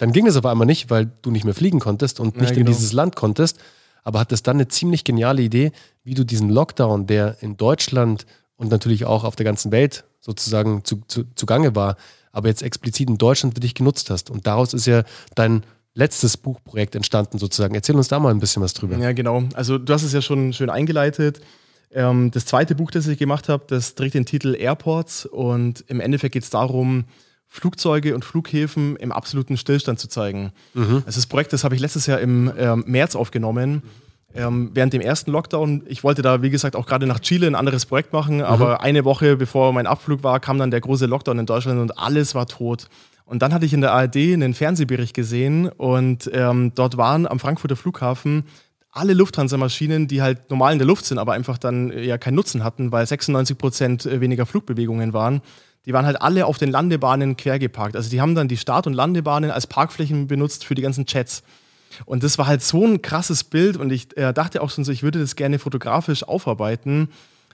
[0.00, 2.54] Dann ging es aber einmal nicht, weil du nicht mehr fliegen konntest und nicht ja,
[2.54, 2.60] genau.
[2.60, 3.58] in dieses Land konntest.
[4.02, 5.72] Aber hattest dann eine ziemlich geniale Idee,
[6.04, 8.24] wie du diesen Lockdown, der in Deutschland
[8.56, 11.96] und natürlich auch auf der ganzen Welt sozusagen zu, zu, zugange war,
[12.32, 14.30] aber jetzt explizit in Deutschland für dich genutzt hast.
[14.30, 15.02] Und daraus ist ja
[15.34, 17.74] dein letztes Buchprojekt entstanden sozusagen.
[17.74, 18.96] Erzähl uns da mal ein bisschen was drüber.
[18.96, 19.42] Ja, genau.
[19.52, 21.42] Also du hast es ja schon schön eingeleitet.
[21.90, 26.00] Ähm, das zweite Buch, das ich gemacht habe, das trägt den Titel Airports und im
[26.00, 27.04] Endeffekt geht es darum,
[27.52, 30.52] Flugzeuge und Flughäfen im absoluten Stillstand zu zeigen.
[30.72, 31.02] Mhm.
[31.04, 33.82] Also das Projekt, das habe ich letztes Jahr im ähm, März aufgenommen.
[34.32, 37.56] Ähm, während dem ersten Lockdown, ich wollte da, wie gesagt, auch gerade nach Chile ein
[37.56, 38.44] anderes Projekt machen, mhm.
[38.44, 41.98] aber eine Woche bevor mein Abflug war, kam dann der große Lockdown in Deutschland und
[41.98, 42.86] alles war tot.
[43.24, 47.40] Und dann hatte ich in der ARD einen Fernsehbericht gesehen und ähm, dort waren am
[47.40, 48.44] Frankfurter Flughafen
[48.92, 52.62] alle Lufthansa-Maschinen, die halt normal in der Luft sind, aber einfach dann ja keinen Nutzen
[52.62, 55.42] hatten, weil 96 Prozent weniger Flugbewegungen waren
[55.86, 57.96] die waren halt alle auf den Landebahnen quer geparkt.
[57.96, 61.42] Also die haben dann die Start- und Landebahnen als Parkflächen benutzt für die ganzen Chats.
[62.04, 64.92] Und das war halt so ein krasses Bild und ich äh, dachte auch schon so,
[64.92, 67.08] ich würde das gerne fotografisch aufarbeiten,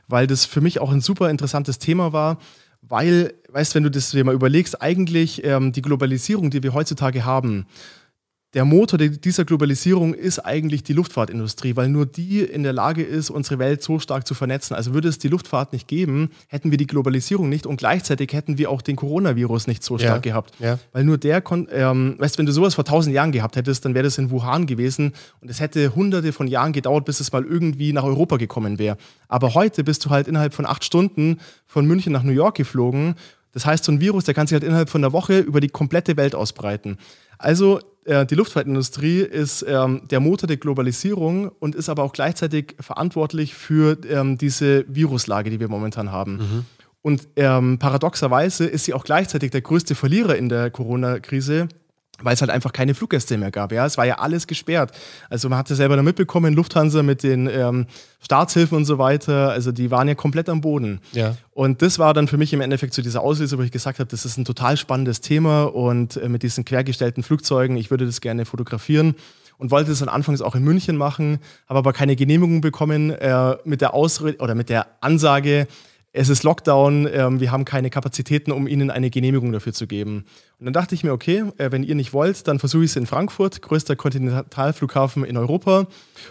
[0.08, 2.38] weil das für mich auch ein super interessantes Thema war,
[2.82, 6.74] weil, weißt du, wenn du das dir mal überlegst, eigentlich ähm, die Globalisierung, die wir
[6.74, 7.66] heutzutage haben,
[8.54, 13.28] der Motor dieser Globalisierung ist eigentlich die Luftfahrtindustrie, weil nur die in der Lage ist,
[13.28, 14.74] unsere Welt so stark zu vernetzen.
[14.74, 18.56] Also würde es die Luftfahrt nicht geben, hätten wir die Globalisierung nicht und gleichzeitig hätten
[18.56, 20.54] wir auch den Coronavirus nicht so stark ja, gehabt.
[20.58, 20.78] Ja.
[20.92, 24.04] Weil nur der, ähm, weißt wenn du sowas vor tausend Jahren gehabt hättest, dann wäre
[24.04, 27.92] das in Wuhan gewesen und es hätte hunderte von Jahren gedauert, bis es mal irgendwie
[27.92, 28.96] nach Europa gekommen wäre.
[29.28, 33.16] Aber heute bist du halt innerhalb von acht Stunden von München nach New York geflogen.
[33.52, 35.68] Das heißt, so ein Virus, der kann sich halt innerhalb von einer Woche über die
[35.68, 36.96] komplette Welt ausbreiten.
[37.38, 43.54] Also die Luftfahrtindustrie ist ähm, der Motor der Globalisierung und ist aber auch gleichzeitig verantwortlich
[43.54, 46.36] für ähm, diese Viruslage, die wir momentan haben.
[46.36, 46.64] Mhm.
[47.02, 51.68] Und ähm, paradoxerweise ist sie auch gleichzeitig der größte Verlierer in der Corona-Krise,
[52.22, 53.72] weil es halt einfach keine Fluggäste mehr gab.
[53.72, 54.92] Ja, es war ja alles gesperrt.
[55.28, 57.86] Also man hatte selber da mitbekommen, Lufthansa mit den ähm,
[58.20, 61.00] Staatshilfen und so weiter, also die waren ja komplett am Boden.
[61.12, 61.36] Ja.
[61.52, 64.08] Und das war dann für mich im Endeffekt so dieser Auslöser, wo ich gesagt habe,
[64.08, 68.20] das ist ein total spannendes Thema und äh, mit diesen quergestellten Flugzeugen, ich würde das
[68.20, 69.14] gerne fotografieren
[69.58, 73.56] und wollte das dann anfangs auch in München machen, habe aber keine Genehmigung bekommen äh,
[73.64, 75.66] mit der Ausrede oder mit der Ansage,
[76.16, 80.24] es ist Lockdown, ähm, wir haben keine Kapazitäten, um Ihnen eine Genehmigung dafür zu geben.
[80.58, 82.96] Und dann dachte ich mir, okay, äh, wenn ihr nicht wollt, dann versuche ich es
[82.96, 85.86] in Frankfurt, größter Kontinentalflughafen in Europa.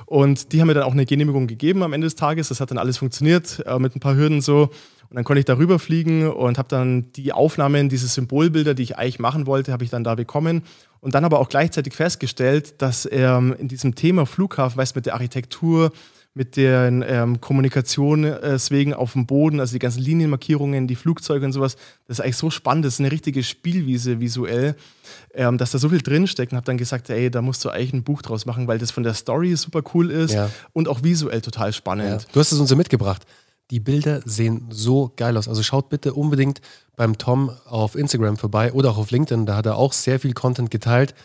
[0.08, 2.50] Und die haben mir dann auch eine Genehmigung gegeben am Ende des Tages.
[2.50, 4.72] Das hat dann alles funktioniert, äh, mit ein paar Hürden so.
[5.10, 8.98] Und dann konnte ich darüber fliegen und habe dann die Aufnahmen, diese Symbolbilder, die ich
[8.98, 10.64] eigentlich machen wollte, habe ich dann da bekommen.
[11.00, 15.14] Und dann aber auch gleichzeitig festgestellt, dass ähm, in diesem Thema Flughafen, weißt mit der
[15.14, 15.92] Architektur,
[16.38, 21.78] mit den ähm, Kommunikationswegen auf dem Boden, also die ganzen Linienmarkierungen, die Flugzeuge und sowas.
[22.08, 24.76] Das ist eigentlich so spannend, das ist eine richtige Spielwiese visuell,
[25.34, 27.94] ähm, dass da so viel drinsteckt und habe dann gesagt, ey, da musst du eigentlich
[27.94, 30.52] ein Buch draus machen, weil das von der Story super cool ist ja.
[30.74, 32.24] und auch visuell total spannend.
[32.24, 32.28] Ja.
[32.34, 33.26] Du hast es uns ja mitgebracht.
[33.72, 35.48] Die Bilder sehen so geil aus.
[35.48, 36.60] Also schaut bitte unbedingt
[36.98, 39.46] beim Tom auf Instagram vorbei oder auch auf LinkedIn.
[39.46, 41.16] Da hat er auch sehr viel Content geteilt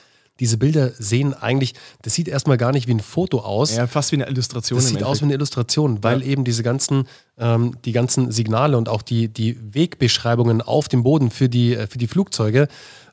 [0.40, 3.76] diese Bilder sehen eigentlich, das sieht erstmal gar nicht wie ein Foto aus.
[3.76, 4.78] Ja, fast wie eine Illustration.
[4.78, 6.28] Das sieht aus wie eine Illustration, weil ja.
[6.28, 7.04] eben diese ganzen,
[7.38, 11.86] ähm, die ganzen Signale und auch die, die Wegbeschreibungen auf dem Boden für die, äh,
[11.86, 12.68] für die Flugzeuge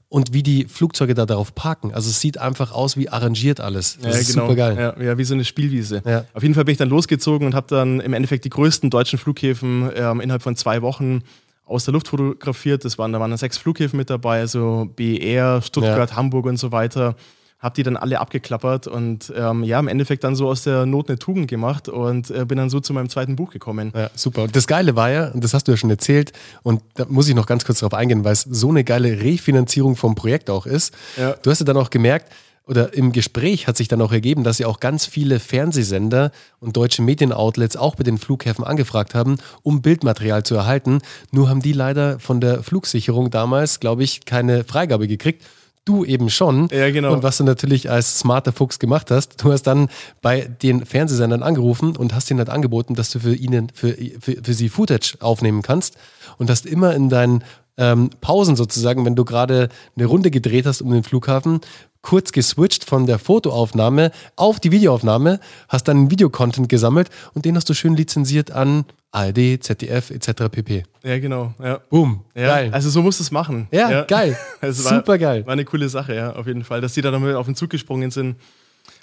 [0.10, 1.94] und wie die Flugzeuge da darauf parken.
[1.94, 3.98] Also es sieht einfach aus wie arrangiert alles.
[4.02, 4.44] Das ja, ist genau.
[4.44, 4.78] super geil.
[4.78, 6.02] Ja, ja, wie so eine Spielwiese.
[6.06, 6.24] Ja.
[6.34, 9.20] Auf jeden Fall bin ich dann losgezogen und habe dann im Endeffekt die größten deutschen
[9.20, 11.24] Flughäfen ähm, innerhalb von zwei Wochen
[11.68, 12.86] aus der Luft fotografiert.
[12.86, 16.16] Das waren, da waren sechs Flughäfen mit dabei, also BER, Stuttgart, ja.
[16.16, 17.16] Hamburg und so weiter.
[17.60, 21.10] Hab die dann alle abgeklappert und ähm, ja, im Endeffekt dann so aus der Not
[21.10, 23.92] eine Tugend gemacht und äh, bin dann so zu meinem zweiten Buch gekommen.
[23.96, 24.44] Ja, super.
[24.44, 27.28] Und das Geile war ja, und das hast du ja schon erzählt, und da muss
[27.28, 30.68] ich noch ganz kurz darauf eingehen, weil es so eine geile Refinanzierung vom Projekt auch
[30.68, 30.94] ist.
[31.18, 31.34] Ja.
[31.34, 32.32] Du hast ja dann auch gemerkt,
[32.68, 36.76] oder im Gespräch hat sich dann auch ergeben, dass ja auch ganz viele Fernsehsender und
[36.76, 41.00] deutsche Medienoutlets auch bei den Flughäfen angefragt haben, um Bildmaterial zu erhalten.
[41.32, 45.44] Nur haben die leider von der Flugsicherung damals, glaube ich, keine Freigabe gekriegt.
[45.86, 46.68] Du eben schon.
[46.70, 47.14] Ja, genau.
[47.14, 49.88] Und was du natürlich als smarter Fuchs gemacht hast, du hast dann
[50.22, 54.36] bei den Fernsehsendern angerufen und hast ihnen halt angeboten, dass du für ihnen, für, für,
[54.44, 55.96] für sie Footage aufnehmen kannst
[56.38, 57.46] und hast immer in deinen
[57.78, 61.62] ähm, Pausen sozusagen, wenn du gerade eine Runde gedreht hast um den Flughafen,
[62.08, 67.68] kurz geswitcht von der Fotoaufnahme auf die Videoaufnahme, hast dann Videocontent gesammelt und den hast
[67.70, 70.46] du schön lizenziert an ARD, ZDF etc.
[70.50, 70.84] pp.
[71.04, 71.54] Ja, genau.
[71.62, 71.82] Ja.
[71.90, 72.24] Boom.
[72.34, 72.70] Ja, geil.
[72.72, 73.68] Also so musst du es machen.
[73.72, 74.04] Ja, ja.
[74.06, 74.38] geil.
[74.72, 75.46] Super geil.
[75.46, 76.80] War eine coole Sache, ja, auf jeden Fall.
[76.80, 78.38] Dass die da nochmal auf den Zug gesprungen sind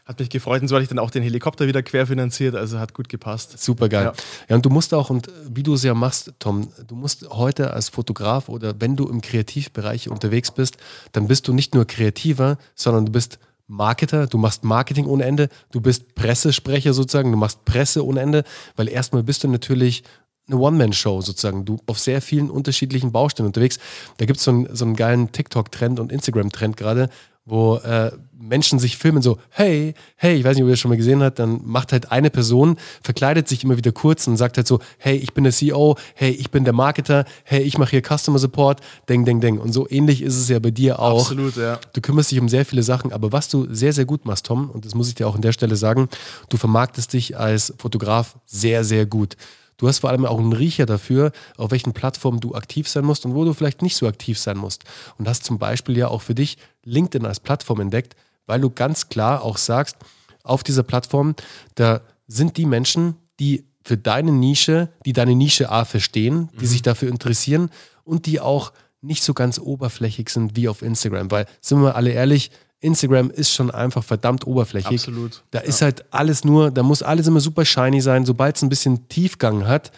[0.04, 2.92] hat mich gefreut und so hatte ich dann auch den Helikopter wieder querfinanziert, also hat
[2.92, 3.58] gut gepasst.
[3.58, 4.04] Super geil.
[4.04, 4.12] Ja.
[4.50, 7.72] ja, und du musst auch, und wie du es ja machst, Tom, du musst heute
[7.72, 10.76] als Fotograf oder wenn du im Kreativbereich unterwegs bist,
[11.12, 15.48] dann bist du nicht nur kreativer, sondern du bist Marketer, du machst Marketing ohne Ende,
[15.70, 18.44] du bist Pressesprecher sozusagen, du machst Presse ohne Ende,
[18.76, 20.04] weil erstmal bist du natürlich
[20.46, 21.64] eine One-Man-Show sozusagen.
[21.64, 23.78] Du auf sehr vielen unterschiedlichen Baustellen unterwegs.
[24.18, 27.08] Da gibt so es so einen geilen TikTok-Trend und Instagram-Trend gerade,
[27.46, 30.90] wo äh, Menschen sich filmen, so, hey, hey, ich weiß nicht, ob ihr das schon
[30.90, 34.56] mal gesehen habt, dann macht halt eine Person, verkleidet sich immer wieder kurz und sagt
[34.56, 37.90] halt so, hey, ich bin der CEO, hey, ich bin der Marketer, hey, ich mache
[37.90, 39.58] hier Customer Support, deng, deng, deng.
[39.58, 41.20] Und so ähnlich ist es ja bei dir auch.
[41.20, 41.78] Absolut, ja.
[41.92, 44.70] Du kümmerst dich um sehr viele Sachen, aber was du sehr, sehr gut machst, Tom,
[44.70, 46.08] und das muss ich dir auch an der Stelle sagen,
[46.48, 49.36] du vermarktest dich als Fotograf sehr, sehr gut.
[49.76, 53.24] Du hast vor allem auch einen Riecher dafür, auf welchen Plattformen du aktiv sein musst
[53.26, 54.84] und wo du vielleicht nicht so aktiv sein musst.
[55.18, 59.08] Und hast zum Beispiel ja auch für dich LinkedIn als Plattform entdeckt, weil du ganz
[59.08, 59.96] klar auch sagst,
[60.42, 61.34] auf dieser Plattform,
[61.74, 66.68] da sind die Menschen, die für deine Nische, die deine Nische A verstehen, die mhm.
[66.68, 67.70] sich dafür interessieren
[68.04, 71.30] und die auch nicht so ganz oberflächig sind wie auf Instagram.
[71.30, 72.50] Weil, sind wir mal alle ehrlich,
[72.84, 75.00] Instagram ist schon einfach verdammt oberflächlich.
[75.00, 75.42] Absolut.
[75.50, 75.64] Da ja.
[75.64, 78.26] ist halt alles nur, da muss alles immer super shiny sein.
[78.26, 79.90] Sobald es ein bisschen Tiefgang hat,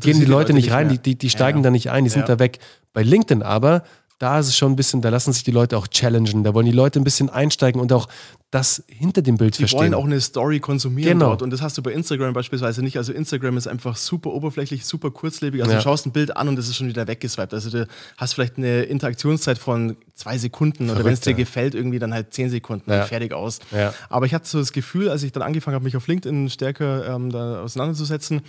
[0.00, 1.64] gehen die Leute, nicht rein, nicht die, die, die, steigen ja.
[1.64, 2.58] da nicht ein, die sind da weg.
[2.92, 3.84] Bei LinkedIn aber,
[4.18, 6.64] da ist es schon ein bisschen, da lassen sich die Leute auch challengen, da wollen
[6.66, 8.08] die Leute ein bisschen einsteigen und auch
[8.50, 9.80] das hinter dem Bild die verstehen.
[9.80, 11.26] wollen auch eine Story konsumieren Genau.
[11.30, 11.42] dort.
[11.42, 12.96] Und das hast du bei Instagram beispielsweise nicht.
[12.96, 15.60] Also Instagram ist einfach super oberflächlich, super kurzlebig.
[15.60, 15.78] Also Ja.
[15.78, 17.52] du schaust ein Bild an und es ist schon wieder weggeswiped.
[17.52, 21.36] Also du hast vielleicht eine Interaktionszeit von zwei Sekunden oder wenn es Verrückt, dir ja.
[21.36, 23.02] gefällt, irgendwie dann halt zehn Sekunden Ja.
[23.04, 23.58] fertig aus.
[24.08, 27.14] Aber ich hatte so das Gefühl, als ich dann angefangen habe, mich auf LinkedIn stärker
[27.14, 28.40] ähm, auseinanderzusetzen,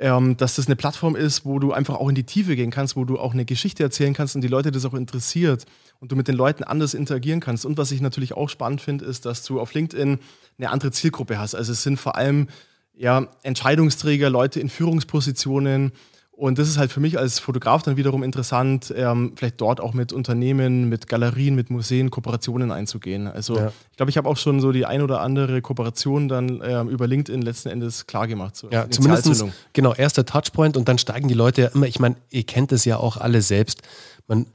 [0.00, 2.96] ähm, dass das eine Plattform ist, wo du einfach auch in die Tiefe gehen kannst,
[2.96, 5.66] wo du auch eine Geschichte erzählen kannst und die Leute das auch interessiert
[6.00, 7.66] und du mit den Leuten anders interagieren kannst.
[7.66, 10.18] Und was ich natürlich auch spannend finde, ist, dass du auf LinkedIn
[10.58, 11.54] eine andere Zielgruppe hast.
[11.54, 12.48] Also es sind vor allem
[12.94, 15.92] ja, Entscheidungsträger, Leute in Führungspositionen.
[16.38, 19.92] Und das ist halt für mich als Fotograf dann wiederum interessant, ähm, vielleicht dort auch
[19.92, 23.26] mit Unternehmen, mit Galerien, mit Museen Kooperationen einzugehen.
[23.26, 23.72] Also Ja.
[23.90, 27.08] ich glaube, ich habe auch schon so die ein oder andere Kooperation dann ähm, über
[27.08, 28.54] LinkedIn letzten Endes klar gemacht.
[28.54, 32.14] So Ja, zumindest, genau, erster Touchpoint und dann steigen die Leute ja immer, ich meine,
[32.30, 33.82] ihr kennt es ja auch alle selbst,
[34.28, 34.46] man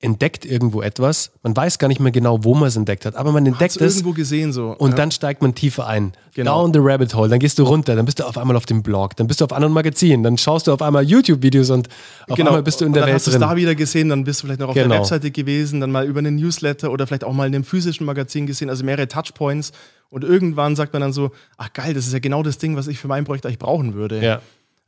[0.00, 3.32] entdeckt irgendwo etwas, man weiß gar nicht mehr genau, wo man es entdeckt hat, aber
[3.32, 4.70] man Hat's entdeckt es irgendwo gesehen so.
[4.78, 4.96] und ja.
[4.96, 6.12] dann steigt man tiefer ein.
[6.34, 6.62] Genau.
[6.62, 8.84] Down the rabbit hole, dann gehst du runter, dann bist du auf einmal auf dem
[8.84, 11.88] Blog, dann bist du auf anderen Magazinen, dann schaust du auf einmal YouTube-Videos und
[12.28, 13.06] auf einmal bist du in der Genau.
[13.06, 13.48] und dann Welt hast du es drin.
[13.48, 14.88] da wieder gesehen, dann bist du vielleicht noch auf Genau.
[14.88, 18.06] der Webseite gewesen, dann mal über einen Newsletter oder vielleicht auch mal in einem physischen
[18.06, 19.72] Magazin gesehen, also mehrere Touchpoints.
[20.10, 22.86] Und irgendwann sagt man dann so, ach geil, das ist ja genau das Ding, was
[22.86, 24.22] ich für mein Projekt eigentlich brauchen würde.
[24.22, 24.40] Ja.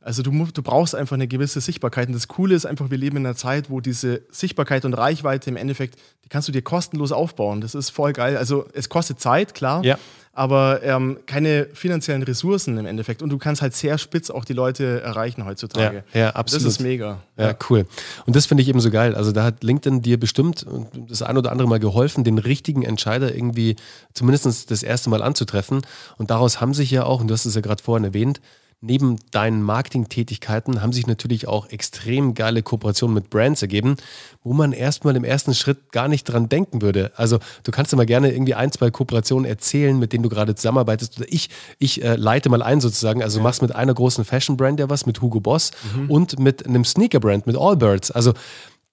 [0.03, 2.07] Also du, du brauchst einfach eine gewisse Sichtbarkeit.
[2.07, 5.49] Und das Coole ist einfach, wir leben in einer Zeit, wo diese Sichtbarkeit und Reichweite
[5.49, 7.61] im Endeffekt, die kannst du dir kostenlos aufbauen.
[7.61, 8.35] Das ist voll geil.
[8.37, 9.99] Also es kostet Zeit, klar, Ja.
[10.33, 13.21] aber ähm, keine finanziellen Ressourcen im Endeffekt.
[13.21, 16.03] Und du kannst halt sehr spitz auch die Leute erreichen heutzutage.
[16.13, 16.65] Ja, ja, absolut.
[16.65, 17.19] Das ist mega.
[17.37, 17.85] Ja, cool.
[18.25, 19.13] Und das finde ich eben so geil.
[19.13, 20.65] Also da hat LinkedIn dir bestimmt
[21.09, 23.75] das ein oder andere Mal geholfen, den richtigen Entscheider irgendwie
[24.15, 25.81] zumindest das erste Mal anzutreffen.
[26.17, 28.41] Und daraus haben sich ja auch, und du hast es ja gerade vorhin erwähnt,
[28.81, 33.95] neben deinen Marketingtätigkeiten haben sich natürlich auch extrem geile Kooperationen mit Brands ergeben,
[34.43, 37.11] wo man erstmal im ersten Schritt gar nicht dran denken würde.
[37.15, 40.55] Also du kannst ja mal gerne irgendwie ein, zwei Kooperationen erzählen, mit denen du gerade
[40.55, 41.19] zusammenarbeitest.
[41.19, 43.21] Oder ich, ich äh, leite mal ein sozusagen.
[43.21, 45.71] Also du machst mit einer großen Fashion-Brand ja was, mit Hugo Boss
[46.07, 48.09] und mit einem Sneaker-Brand, mit Allbirds.
[48.09, 48.33] Also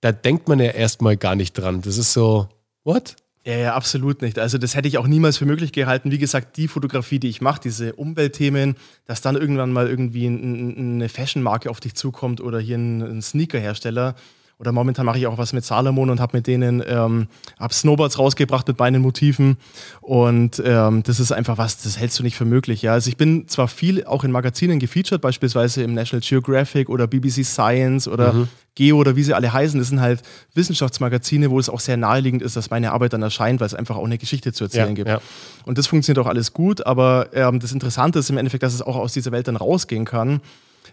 [0.02, 1.80] da denkt man ja erstmal gar nicht dran.
[1.80, 2.48] Das ist so,
[2.84, 3.16] what?
[3.48, 4.38] Ja, ja, absolut nicht.
[4.38, 6.10] Also das hätte ich auch niemals für möglich gehalten.
[6.10, 10.68] Wie gesagt, die Fotografie, die ich mache, diese Umweltthemen, dass dann irgendwann mal irgendwie ein,
[10.68, 14.16] ein, eine Fashion-Marke auf dich zukommt oder hier ein Sneaker-Hersteller.
[14.60, 17.28] Oder momentan mache ich auch was mit Salomon und habe mit denen ähm,
[17.60, 19.56] hab Snowboards rausgebracht mit meinen Motiven.
[20.00, 22.82] Und ähm, das ist einfach was, das hältst du nicht für möglich.
[22.82, 22.92] Ja?
[22.94, 27.44] Also ich bin zwar viel auch in Magazinen gefeatured, beispielsweise im National Geographic oder BBC
[27.44, 29.78] Science oder Geo oder wie sie alle heißen.
[29.78, 30.22] Das sind halt
[30.54, 33.96] Wissenschaftsmagazine, wo es auch sehr naheliegend ist, dass meine Arbeit dann erscheint, weil es einfach
[33.96, 35.08] auch eine Geschichte zu erzählen Ja, gibt.
[35.08, 35.20] ja.
[35.66, 38.82] Und das funktioniert auch alles gut, aber ähm, das Interessante ist im Endeffekt, dass es
[38.82, 40.40] auch aus dieser Welt dann rausgehen kann.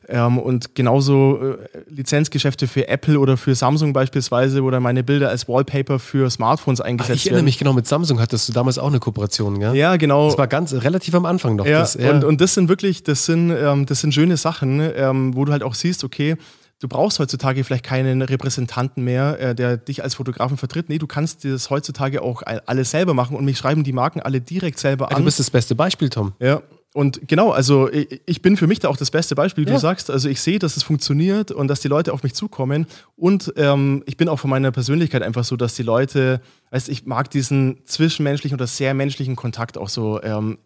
[0.08, 1.58] Ähm, und genauso äh,
[1.90, 6.80] Lizenzgeschäfte für Apple oder für Samsung beispielsweise, wo dann meine Bilder als Wallpaper für Smartphones
[6.82, 7.46] eingesetzt ich erinnere werden.
[7.46, 9.76] mich genau, mit Samsung hattest du damals auch eine Kooperation, gell?
[9.76, 10.28] Ja, genau.
[10.28, 11.66] Das war ganz relativ am Anfang noch.
[11.66, 15.36] Ja, das, Und, und das sind wirklich, das sind, ähm, das sind schöne Sachen, ähm,
[15.36, 16.36] wo du halt auch siehst, okay,
[16.82, 20.88] du brauchst heutzutage vielleicht keinen Repräsentanten mehr, äh, der dich als Fotografen vertritt.
[20.90, 24.20] Nee, du kannst das heutzutage auch all- alles selber machen und mich schreiben die Marken
[24.20, 25.24] alle direkt selber du an.
[25.26, 26.34] bist das beste Beispiel, Tom.
[26.40, 26.62] Ja.
[26.96, 29.76] Und genau, also ich, bin für mich da auch das beste Beispiel, wie Ja.
[29.76, 30.10] du sagst.
[30.10, 32.88] Also ich sehe, dass es funktioniert und dass die Leute auf mich zukommen.
[33.18, 36.40] Und ähm, ich bin auch von meiner Persönlichkeit einfach so, dass die Leute,
[36.72, 40.58] weißt ich mag diesen zwischenmenschlichen oder sehr menschlichen Kontakt auch so, ähm,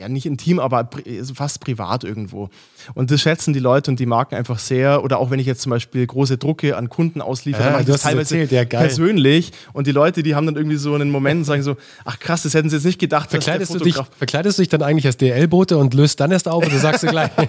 [0.00, 2.48] ja nicht intim, aber pri fast privat irgendwo.
[2.94, 5.04] Und das schätzen die Leute und die Marken einfach sehr.
[5.04, 7.82] Oder auch wenn ich jetzt zum Beispiel große Drucke an Kunden ausliefere, Ja, dann mache
[7.82, 8.86] ich das teilweise erzählt, ja, geil.
[8.86, 9.52] persönlich.
[9.72, 12.42] Und die Leute, die haben dann irgendwie so einen Moment und sagen so, ach krass,
[12.42, 13.30] das hätten sie jetzt nicht gedacht.
[13.30, 16.64] Verkleidest du, dich, verkleidest du dich dann eigentlich als DL-Bote und löst dann erst auf
[16.66, 17.30] oder sagst du gleich?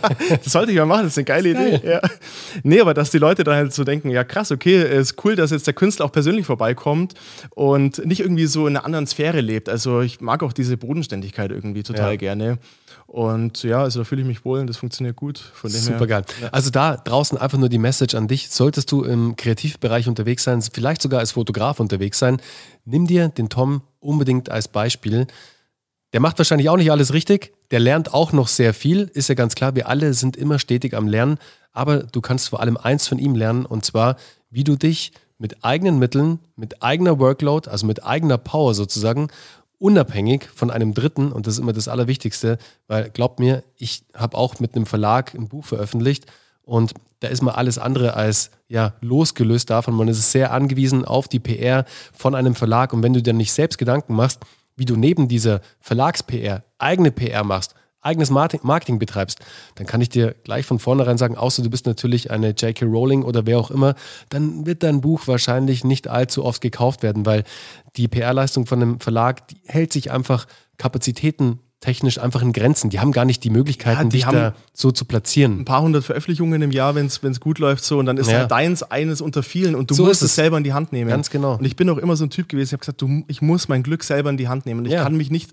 [0.43, 1.87] Das sollte ich mal machen, das ist eine geile ist Idee.
[1.87, 2.01] Ja.
[2.63, 5.51] Nee, aber dass die Leute dann halt so denken, ja krass, okay, ist cool, dass
[5.51, 7.13] jetzt der Künstler auch persönlich vorbeikommt
[7.51, 9.69] und nicht irgendwie so in einer anderen Sphäre lebt.
[9.69, 12.15] Also ich mag auch diese Bodenständigkeit irgendwie total Ja.
[12.17, 12.40] gerne.
[13.07, 15.43] Und ja, also da fühle ich mich wohl und das funktioniert gut.
[15.63, 16.23] Super geil.
[16.51, 18.49] Also da draußen einfach nur die Message an dich.
[18.49, 22.41] Solltest du im Kreativbereich unterwegs sein, vielleicht sogar als Fotograf unterwegs sein,
[22.85, 25.27] nimm dir den Tom unbedingt als Beispiel.
[26.13, 27.53] Der macht wahrscheinlich auch nicht alles richtig.
[27.71, 29.11] Der lernt auch noch sehr viel.
[29.13, 31.37] Ist ja ganz klar, wir alle sind immer stetig am Lernen.
[31.73, 34.17] Aber du kannst vor allem eins von ihm lernen und zwar,
[34.49, 39.29] wie du dich mit eigenen Mitteln, mit eigener Workload, also mit eigener Power sozusagen,
[39.81, 44.37] unabhängig von einem Dritten, und das ist immer das Allerwichtigste, weil glaubt mir, ich habe
[44.37, 46.25] auch mit einem Verlag ein Buch veröffentlicht
[46.63, 49.95] und da ist man alles andere als ja, losgelöst davon.
[49.95, 53.53] Man ist sehr angewiesen auf die PR von einem Verlag und wenn du dir nicht
[53.53, 54.39] selbst Gedanken machst,
[54.75, 59.39] wie du neben dieser Verlags-PR eigene PR machst, eigenes Marketing betreibst,
[59.75, 62.85] dann kann ich dir gleich von vornherein sagen, außer du bist natürlich eine J.K.
[62.85, 63.95] Rowling oder wer auch immer,
[64.29, 67.43] dann wird dein Buch wahrscheinlich nicht allzu oft gekauft werden, weil
[67.95, 72.91] die PR-Leistung von einem Verlag die hält sich einfach Kapazitäten technisch einfach in Grenzen.
[72.91, 75.61] Die haben gar nicht die Möglichkeiten, ja, die dich da so zu platzieren.
[75.61, 78.39] Ein paar hundert Veröffentlichungen im Jahr, wenn es gut läuft, so und dann ist ja.
[78.39, 81.09] halt deins eines unter vielen und du so musst es selber in die Hand nehmen.
[81.09, 81.57] Ganz genau.
[81.57, 83.67] Und ich bin auch immer so ein Typ gewesen, ich habe gesagt, du, ich muss
[83.67, 84.85] mein Glück selber in die Hand nehmen.
[84.85, 85.03] Ich ja.
[85.03, 85.51] kann mich nicht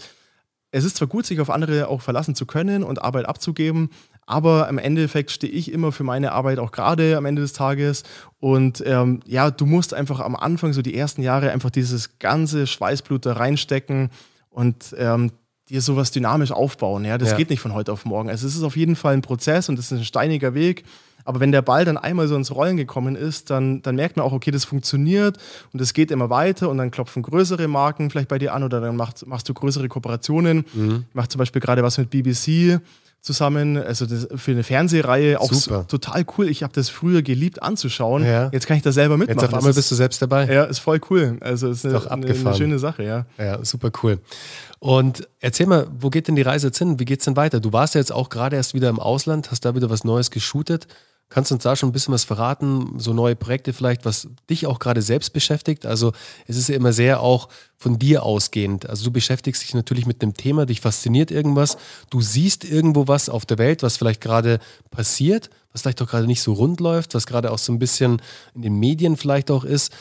[0.71, 3.91] es ist zwar gut, sich auf andere auch verlassen zu können und Arbeit abzugeben,
[4.27, 8.03] aber im Endeffekt stehe ich immer für meine Arbeit auch gerade am Ende des Tages.
[8.41, 12.67] Und ähm, ja, du musst einfach am Anfang, so die ersten Jahre, einfach dieses ganze
[12.67, 14.11] Schweißblut da reinstecken
[14.51, 15.33] und ähm,
[15.71, 17.07] dir sowas dynamisch aufbauen.
[17.07, 17.37] Ja, das ja.
[17.37, 18.29] geht nicht von heute auf morgen.
[18.29, 20.85] Also es ist auf jeden Fall ein Prozess und es ist ein steiniger Weg.
[21.29, 24.25] Aber wenn der Ball dann einmal so ins Rollen gekommen ist, dann, dann merkt man
[24.25, 25.37] auch, okay, das funktioniert
[25.75, 28.81] und es geht immer weiter und dann klopfen größere Marken vielleicht bei dir an oder
[28.81, 30.65] dann machst, machst du größere Kooperationen.
[30.73, 31.05] Mhm.
[31.07, 32.81] Ich mache zum Beispiel gerade was mit BBC
[33.21, 36.49] zusammen, also für eine Fernsehreihe auch so, total cool.
[36.49, 38.25] Ich habe das früher geliebt anzuschauen.
[38.25, 38.49] Ja.
[38.53, 39.41] Jetzt kann ich da selber mitmachen.
[39.41, 40.47] Jetzt auf einmal bist du selbst dabei.
[40.47, 41.37] Ja, ist voll cool.
[41.41, 43.27] Also ist, ist eine, eine, eine, schöne Sache, ja.
[43.37, 44.19] Ja, super cool.
[44.79, 46.99] Und erzähl mal, wo geht denn die Reise jetzt hin?
[46.99, 47.61] Wie geht es denn weiter?
[47.61, 50.31] Du warst ja jetzt auch gerade erst wieder im Ausland, hast da wieder was Neues
[50.31, 50.87] geshootet.
[51.31, 52.99] Kannst du uns da schon ein bisschen was verraten?
[52.99, 55.85] So neue Projekte vielleicht, was dich auch gerade selbst beschäftigt?
[55.85, 56.13] Also
[56.47, 58.89] es ist ja immer sehr auch von dir ausgehend.
[58.89, 61.77] Also du beschäftigst dich natürlich mit einem Thema, dich fasziniert irgendwas.
[62.09, 64.59] Du siehst irgendwo was auf der Welt, was vielleicht gerade
[64.91, 68.23] passiert, was vielleicht auch gerade nicht so rund läuft, was gerade auch so ein bisschen
[68.55, 69.93] in den Medien vielleicht auch ist.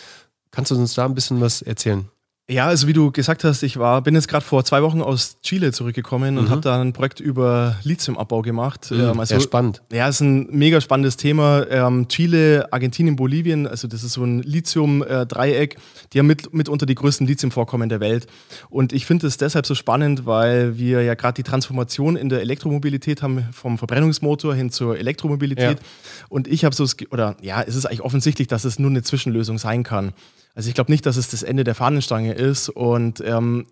[0.51, 2.09] Kannst du uns da ein bisschen was erzählen?
[2.49, 5.41] Ja, also wie du gesagt hast, ich war, bin jetzt gerade vor zwei Wochen aus
[5.41, 6.39] Chile zurückgekommen mhm.
[6.39, 8.89] und habe da ein Projekt über Lithiumabbau gemacht.
[8.89, 9.81] Mhm, ähm, also, sehr spannend.
[9.91, 11.65] Ja, ist ein mega spannendes Thema.
[11.69, 15.75] Ähm, Chile, Argentinien, Bolivien, also das ist so ein Lithium-Dreieck.
[16.13, 18.27] Die haben mit, mitunter die größten Lithiumvorkommen der Welt.
[18.69, 22.39] Und ich finde es deshalb so spannend, weil wir ja gerade die Transformation in der
[22.39, 25.79] Elektromobilität haben, vom Verbrennungsmotor hin zur Elektromobilität.
[25.79, 25.85] Ja.
[26.29, 29.57] Und ich habe so, oder ja, es ist eigentlich offensichtlich, dass es nur eine Zwischenlösung
[29.57, 30.13] sein kann.
[30.57, 32.67] Also ich glaube nicht, dass es das Ende der Fahnenstange ist.
[32.67, 33.67] Und ähm,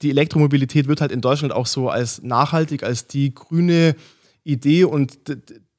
[0.00, 3.96] die Elektromobilität wird halt in Deutschland auch so als nachhaltig, als die grüne
[4.44, 5.18] Idee und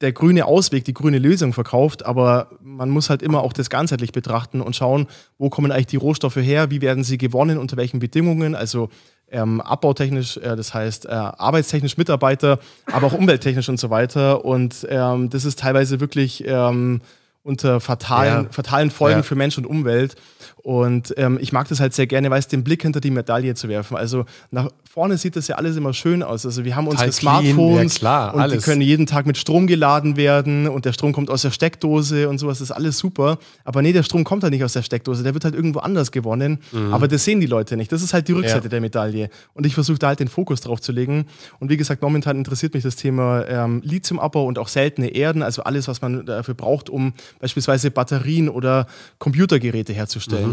[0.02, 2.04] der grüne Ausweg, die grüne Lösung verkauft.
[2.04, 5.06] Aber man muss halt immer auch das ganzheitlich betrachten und schauen,
[5.38, 8.54] wo kommen eigentlich die Rohstoffe her, wie werden sie gewonnen, unter welchen Bedingungen.
[8.54, 8.90] Also
[9.30, 12.58] ähm, abbautechnisch, äh, das heißt äh, arbeitstechnisch Mitarbeiter,
[12.92, 14.44] aber auch umwelttechnisch und so weiter.
[14.44, 17.00] Und ähm, das ist teilweise wirklich ähm,
[17.42, 18.52] unter fatalen, ja.
[18.52, 19.22] fatalen Folgen ja.
[19.22, 20.16] für Mensch und Umwelt.
[20.62, 23.54] Und ähm, ich mag das halt sehr gerne, weil es den Blick hinter die Medaille
[23.54, 23.96] zu werfen.
[23.96, 26.46] Also nach vorne sieht das ja alles immer schön aus.
[26.46, 28.58] Also wir haben unsere Total Smartphones ja, klar, und alles.
[28.58, 32.28] die können jeden Tag mit Strom geladen werden und der Strom kommt aus der Steckdose
[32.28, 32.58] und sowas.
[32.58, 33.38] Das ist alles super.
[33.64, 35.24] Aber nee, der Strom kommt halt nicht aus der Steckdose.
[35.24, 36.60] Der wird halt irgendwo anders gewonnen.
[36.70, 36.94] Mhm.
[36.94, 37.90] Aber das sehen die Leute nicht.
[37.90, 38.68] Das ist halt die Rückseite ja.
[38.68, 39.30] der Medaille.
[39.54, 41.26] Und ich versuche da halt den Fokus drauf zu legen.
[41.58, 45.42] Und wie gesagt, momentan interessiert mich das Thema ähm, Lithiumabbau und auch seltene Erden.
[45.42, 48.86] Also alles, was man dafür braucht, um beispielsweise Batterien oder
[49.18, 50.50] Computergeräte herzustellen.
[50.50, 50.51] Mhm.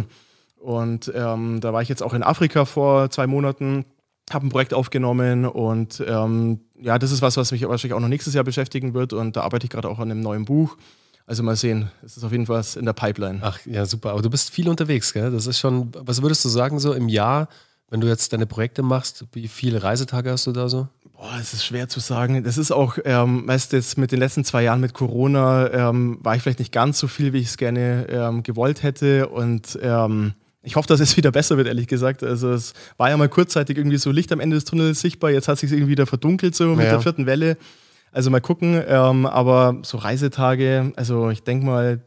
[0.57, 3.85] Und ähm, da war ich jetzt auch in Afrika vor zwei Monaten,
[4.31, 8.09] habe ein Projekt aufgenommen und ähm, ja, das ist was, was mich wahrscheinlich auch noch
[8.09, 10.77] nächstes Jahr beschäftigen wird und da arbeite ich gerade auch an einem neuen Buch.
[11.25, 13.39] Also mal sehen, es ist auf jeden Fall in der Pipeline.
[13.41, 14.11] Ach ja, super.
[14.11, 15.31] Aber du bist viel unterwegs, gell?
[15.31, 17.49] Das ist schon, was würdest du sagen, so im Jahr,
[17.89, 20.87] wenn du jetzt deine Projekte machst, wie viele Reisetage hast du da so?
[21.19, 22.45] Boah, es ist schwer zu sagen.
[22.45, 26.17] Das ist auch, ähm, weißt du, jetzt mit den letzten zwei Jahren mit Corona ähm,
[26.21, 29.27] war ich vielleicht nicht ganz so viel, wie ich es gerne ähm, gewollt hätte.
[29.27, 32.23] Und ähm, ich hoffe, dass es wieder besser wird, ehrlich gesagt.
[32.23, 35.31] Also es war ja mal kurzzeitig irgendwie so Licht am Ende des Tunnels sichtbar.
[35.31, 36.91] Jetzt hat es sich irgendwie wieder verdunkelt so mit ja.
[36.91, 37.57] der vierten Welle.
[38.13, 38.81] Also mal gucken.
[38.87, 42.01] Ähm, aber so Reisetage, also ich denke mal,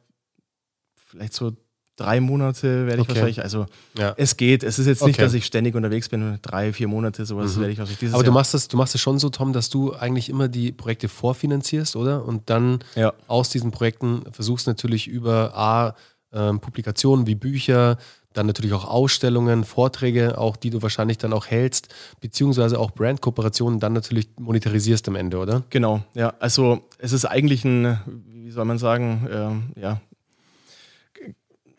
[0.95, 1.53] vielleicht so
[1.97, 3.09] drei Monate werde ich okay.
[3.11, 4.15] wahrscheinlich, also ja.
[4.17, 4.63] es geht.
[4.63, 5.25] Es ist jetzt nicht, okay.
[5.25, 7.61] dass ich ständig unterwegs bin, drei, vier Monate, sowas mhm.
[7.61, 9.69] werde ich wahrscheinlich dieses Aber du machst das, du machst es schon so, Tom, dass
[9.69, 12.25] du eigentlich immer die Projekte vorfinanzierst, oder?
[12.25, 13.13] Und dann ja.
[13.27, 15.95] aus diesen Projekten versuchst natürlich über A,
[16.33, 17.99] ähm, Publikationen wie Bücher,
[18.33, 21.89] dann natürlich auch Ausstellungen, Vorträge, auch die du wahrscheinlich dann auch hältst,
[22.21, 25.63] beziehungsweise auch Brandkooperationen dann natürlich monetarisierst am Ende, oder?
[25.71, 26.33] Genau, ja.
[26.39, 30.01] Also es ist eigentlich ein, wie soll man sagen, äh, ja,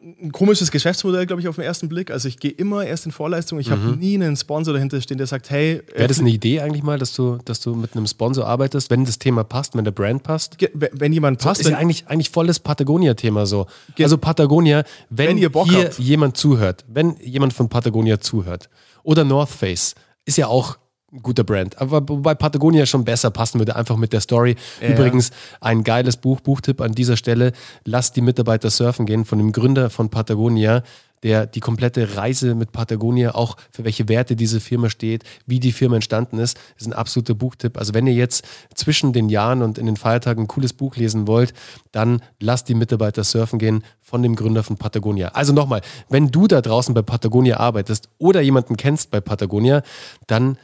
[0.04, 2.12] ein komisches Geschäftsmodell, glaube ich, auf den ersten Blick.
[2.12, 3.60] Also ich gehe immer erst in Vorleistung.
[3.60, 3.72] Ich mhm.
[3.72, 5.82] habe nie einen Sponsor dahinter stehen, der sagt, hey.
[5.96, 9.06] Wäre das eine Idee eigentlich mal, dass du, dass du mit einem Sponsor arbeitest, wenn
[9.06, 10.58] das Thema passt, wenn der Brand passt?
[10.74, 11.62] Wenn jemand passt.
[11.62, 13.68] Das ist ja eigentlich, eigentlich volles Patagonia-Thema so.
[13.98, 16.00] Also Patagonia, wenn, wenn hier habt.
[16.00, 18.70] jemand zuhört, wenn jemand von Patagonia zuhört
[19.04, 20.78] oder North Face, ist ja auch
[21.22, 21.80] guter Brand.
[21.80, 24.56] Aber wobei Patagonia schon besser passen würde, einfach mit der Story.
[24.82, 24.90] Ja.
[24.90, 27.52] Übrigens, ein geiles Buch, Buchtipp an dieser Stelle.
[27.86, 30.84] Lasst die Mitarbeiter surfen gehen von dem Gründer von Patagonia
[31.24, 35.72] der die komplette Reise mit Patagonia, auch für welche Werte diese Firma steht, wie die
[35.72, 37.78] Firma entstanden ist, ist ein absoluter Buchtipp.
[37.78, 41.26] Also wenn ihr jetzt zwischen den Jahren und in den Feiertagen ein cooles Buch lesen
[41.26, 41.54] wollt,
[41.92, 45.30] dann lasst die Mitarbeiter surfen gehen von dem Gründer von Patagonia.
[45.30, 49.82] Also nochmal, wenn du da draußen bei Patagonia arbeitest oder jemanden kennst bei Patagonia,
[50.28, 50.58] dann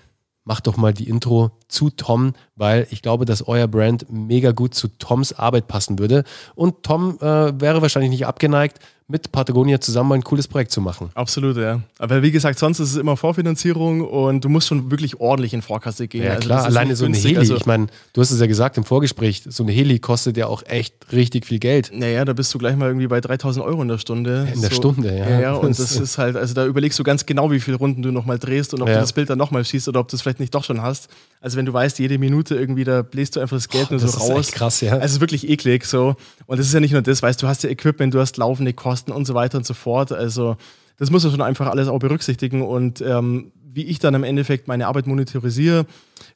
[0.49, 4.73] mach doch mal die Intro zu Tom, weil ich glaube, dass euer Brand mega gut
[4.73, 6.23] zu Toms Arbeit passen würde.
[6.55, 8.79] Und Tom äh, wäre wahrscheinlich nicht abgeneigt,
[9.09, 11.09] mit Patagonia zusammen ein cooles Projekt zu machen.
[11.15, 11.81] Absolut, ja.
[11.97, 15.63] Aber wie gesagt, sonst ist es immer Vorfinanzierung und du musst schon wirklich ordentlich in
[15.63, 16.25] Vorkasse gehen.
[16.25, 17.37] Ja, also klar, alleine so eine Heli.
[17.37, 20.45] Also ich meine, du hast es ja gesagt im Vorgespräch, so eine Heli kostet ja
[20.45, 21.89] auch echt richtig viel Geld.
[21.91, 24.47] Naja, da bist du gleich mal irgendwie bei 3000 Euro in der Stunde.
[24.53, 25.27] In der so, Stunde, ja.
[25.27, 28.03] Ja, ja und das ist halt, also da überlegst du ganz genau, wie viele Runden
[28.03, 28.93] du nochmal drehst und ob ja.
[28.93, 31.09] du das Bild dann nochmal schießt oder ob du es vielleicht nicht doch schon hast.
[31.41, 33.99] Also wenn du weißt, jede Minute irgendwie, da bläst du einfach das Geld oh, nur
[34.01, 34.29] so raus.
[34.29, 34.93] Das ist krass, ja.
[34.93, 36.15] Also es ist wirklich eklig so.
[36.45, 38.73] Und das ist ja nicht nur das, weißt du, hast ja Equipment, du hast laufende
[38.73, 40.11] Kosten und so weiter und so fort.
[40.11, 40.57] Also
[40.97, 42.61] das muss man schon einfach alles auch berücksichtigen.
[42.61, 45.85] Und ähm, wie ich dann im Endeffekt meine Arbeit monetarisiere,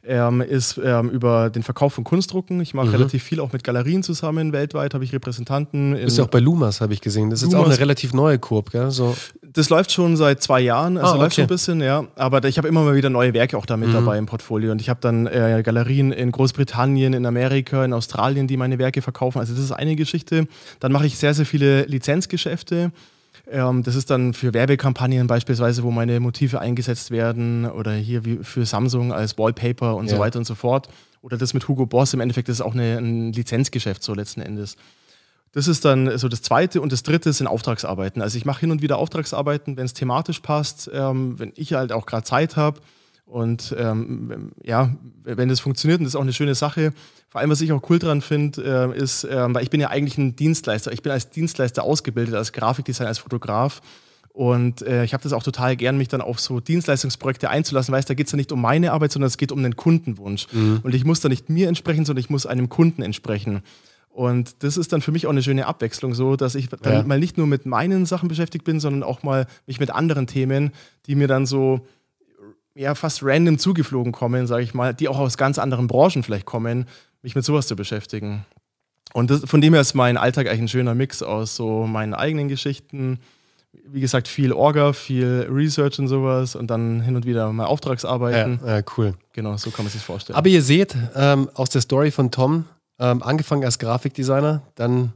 [0.05, 2.61] ähm, ist ähm, über den Verkauf von Kunstdrucken.
[2.61, 2.93] Ich mache mhm.
[2.93, 4.53] relativ viel auch mit Galerien zusammen.
[4.53, 5.93] Weltweit habe ich Repräsentanten.
[5.95, 7.29] Du bist ja auch bei Lumas, habe ich gesehen.
[7.29, 7.59] Das ist Lumas.
[7.59, 8.91] jetzt auch eine relativ neue Kurb, gell?
[8.91, 9.15] So.
[9.41, 11.21] Das läuft schon seit zwei Jahren, also ah, okay.
[11.23, 12.05] läuft schon ein bisschen, ja.
[12.15, 13.93] Aber ich habe immer mal wieder neue Werke auch damit mhm.
[13.93, 14.71] dabei im Portfolio.
[14.71, 19.01] Und ich habe dann äh, Galerien in Großbritannien, in Amerika, in Australien, die meine Werke
[19.01, 19.39] verkaufen.
[19.39, 20.47] Also das ist eine Geschichte.
[20.79, 22.91] Dann mache ich sehr, sehr viele Lizenzgeschäfte.
[23.47, 28.37] Ähm, das ist dann für Werbekampagnen beispielsweise, wo meine Motive eingesetzt werden oder hier wie
[28.37, 30.15] für Samsung als Wallpaper und ja.
[30.15, 30.87] so weiter und so fort.
[31.21, 34.41] Oder das mit Hugo Boss, im Endeffekt ist es auch eine, ein Lizenzgeschäft so letzten
[34.41, 34.75] Endes.
[35.53, 38.21] Das ist dann so das Zweite und das Dritte sind Auftragsarbeiten.
[38.21, 41.91] Also ich mache hin und wieder Auftragsarbeiten, wenn es thematisch passt, ähm, wenn ich halt
[41.91, 42.79] auch gerade Zeit habe
[43.25, 46.93] und ähm, ja, wenn das funktioniert, und das ist auch eine schöne Sache,
[47.29, 49.89] vor allem, was ich auch cool dran finde, äh, ist, äh, weil ich bin ja
[49.89, 50.91] eigentlich ein Dienstleister.
[50.91, 53.81] Ich bin als Dienstleister ausgebildet, als Grafikdesigner, als Fotograf.
[54.33, 58.03] Und äh, ich habe das auch total gern, mich dann auf so Dienstleistungsprojekte einzulassen, weil
[58.03, 60.47] da geht es ja nicht um meine Arbeit, sondern es geht um den Kundenwunsch.
[60.51, 60.81] Mhm.
[60.83, 63.61] Und ich muss da nicht mir entsprechen, sondern ich muss einem Kunden entsprechen.
[64.09, 67.03] Und das ist dann für mich auch eine schöne Abwechslung, so dass ich dann ja.
[67.03, 70.71] mal nicht nur mit meinen Sachen beschäftigt bin, sondern auch mal mich mit anderen Themen,
[71.07, 71.87] die mir dann so
[72.75, 76.45] ja fast random zugeflogen kommen, sage ich mal, die auch aus ganz anderen Branchen vielleicht
[76.45, 76.87] kommen,
[77.21, 78.45] mich mit sowas zu beschäftigen.
[79.13, 82.13] Und das, von dem her ist mein Alltag eigentlich ein schöner Mix aus so meinen
[82.13, 83.19] eigenen Geschichten,
[83.87, 88.59] wie gesagt, viel Orga, viel Research und sowas und dann hin und wieder mal Auftragsarbeiten.
[88.63, 89.13] Ja, ja cool.
[89.33, 90.37] Genau, so kann man sich vorstellen.
[90.37, 92.65] Aber ihr seht ähm, aus der Story von Tom,
[92.99, 95.13] ähm, angefangen als Grafikdesigner, dann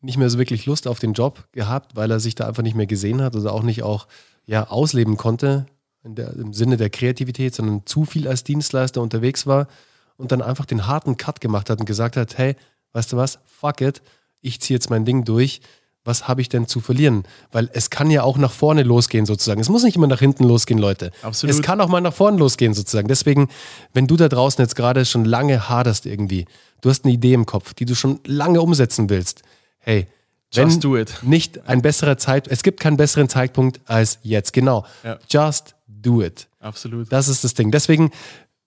[0.00, 2.74] nicht mehr so wirklich Lust auf den Job gehabt, weil er sich da einfach nicht
[2.74, 4.06] mehr gesehen hat oder auch nicht auch
[4.46, 5.66] ja, ausleben konnte
[6.04, 9.68] der, im Sinne der Kreativität, sondern zu viel als Dienstleister unterwegs war
[10.16, 12.56] und dann einfach den harten Cut gemacht hat und gesagt hat, hey,
[12.92, 14.02] weißt du was, fuck it,
[14.40, 15.60] ich ziehe jetzt mein Ding durch,
[16.04, 17.22] was habe ich denn zu verlieren?
[17.52, 19.60] Weil es kann ja auch nach vorne losgehen sozusagen.
[19.60, 21.12] Es muss nicht immer nach hinten losgehen, Leute.
[21.22, 21.54] Absolut.
[21.54, 23.06] Es kann auch mal nach vorne losgehen sozusagen.
[23.06, 23.48] Deswegen,
[23.92, 26.46] wenn du da draußen jetzt gerade schon lange haderst irgendwie,
[26.80, 29.42] du hast eine Idee im Kopf, die du schon lange umsetzen willst,
[29.78, 30.08] hey,
[30.54, 31.14] Just do it.
[31.22, 34.52] Nicht ein besserer Zeit, es gibt keinen besseren Zeitpunkt als jetzt.
[34.52, 34.84] Genau.
[35.02, 35.18] Ja.
[35.30, 36.48] Just do it.
[36.60, 37.10] Absolut.
[37.10, 37.70] Das ist das Ding.
[37.70, 38.10] Deswegen,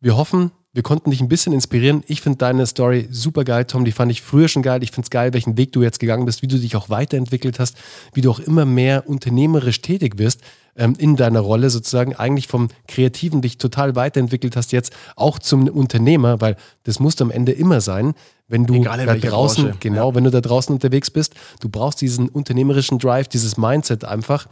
[0.02, 2.04] wir hoffen, wir konnten dich ein bisschen inspirieren.
[2.08, 3.86] Ich finde deine Story super geil, Tom.
[3.86, 4.84] Die fand ich früher schon geil.
[4.84, 7.60] Ich finde es geil, welchen Weg du jetzt gegangen bist, wie du dich auch weiterentwickelt
[7.60, 7.78] hast,
[8.14, 10.42] wie du auch immer mehr unternehmerisch tätig wirst
[10.76, 12.14] ähm, in deiner Rolle sozusagen.
[12.14, 17.32] Eigentlich vom Kreativen dich total weiterentwickelt hast, jetzt auch zum Unternehmer, weil das muss am
[17.32, 18.14] Ende immer sein.
[18.50, 19.78] Wenn du da draußen, Branche.
[19.80, 20.16] genau, ja.
[20.16, 24.48] wenn du da draußen unterwegs bist, du brauchst diesen unternehmerischen Drive, dieses Mindset einfach.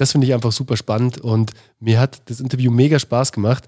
[0.00, 3.64] Das finde ich einfach super spannend und mir hat das Interview mega Spaß gemacht.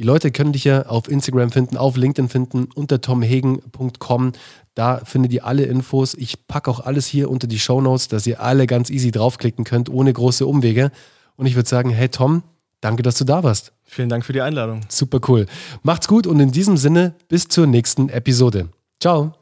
[0.00, 4.32] Die Leute können dich ja auf Instagram finden, auf LinkedIn finden, unter tomhegen.com.
[4.74, 6.14] Da findet ihr alle Infos.
[6.14, 9.64] Ich packe auch alles hier unter die Show Notes, dass ihr alle ganz easy draufklicken
[9.64, 10.90] könnt, ohne große Umwege.
[11.36, 12.42] Und ich würde sagen, hey Tom,
[12.80, 13.72] danke, dass du da warst.
[13.84, 14.80] Vielen Dank für die Einladung.
[14.88, 15.46] Super cool.
[15.84, 18.70] Macht's gut und in diesem Sinne bis zur nächsten Episode.
[18.98, 19.41] Ciao.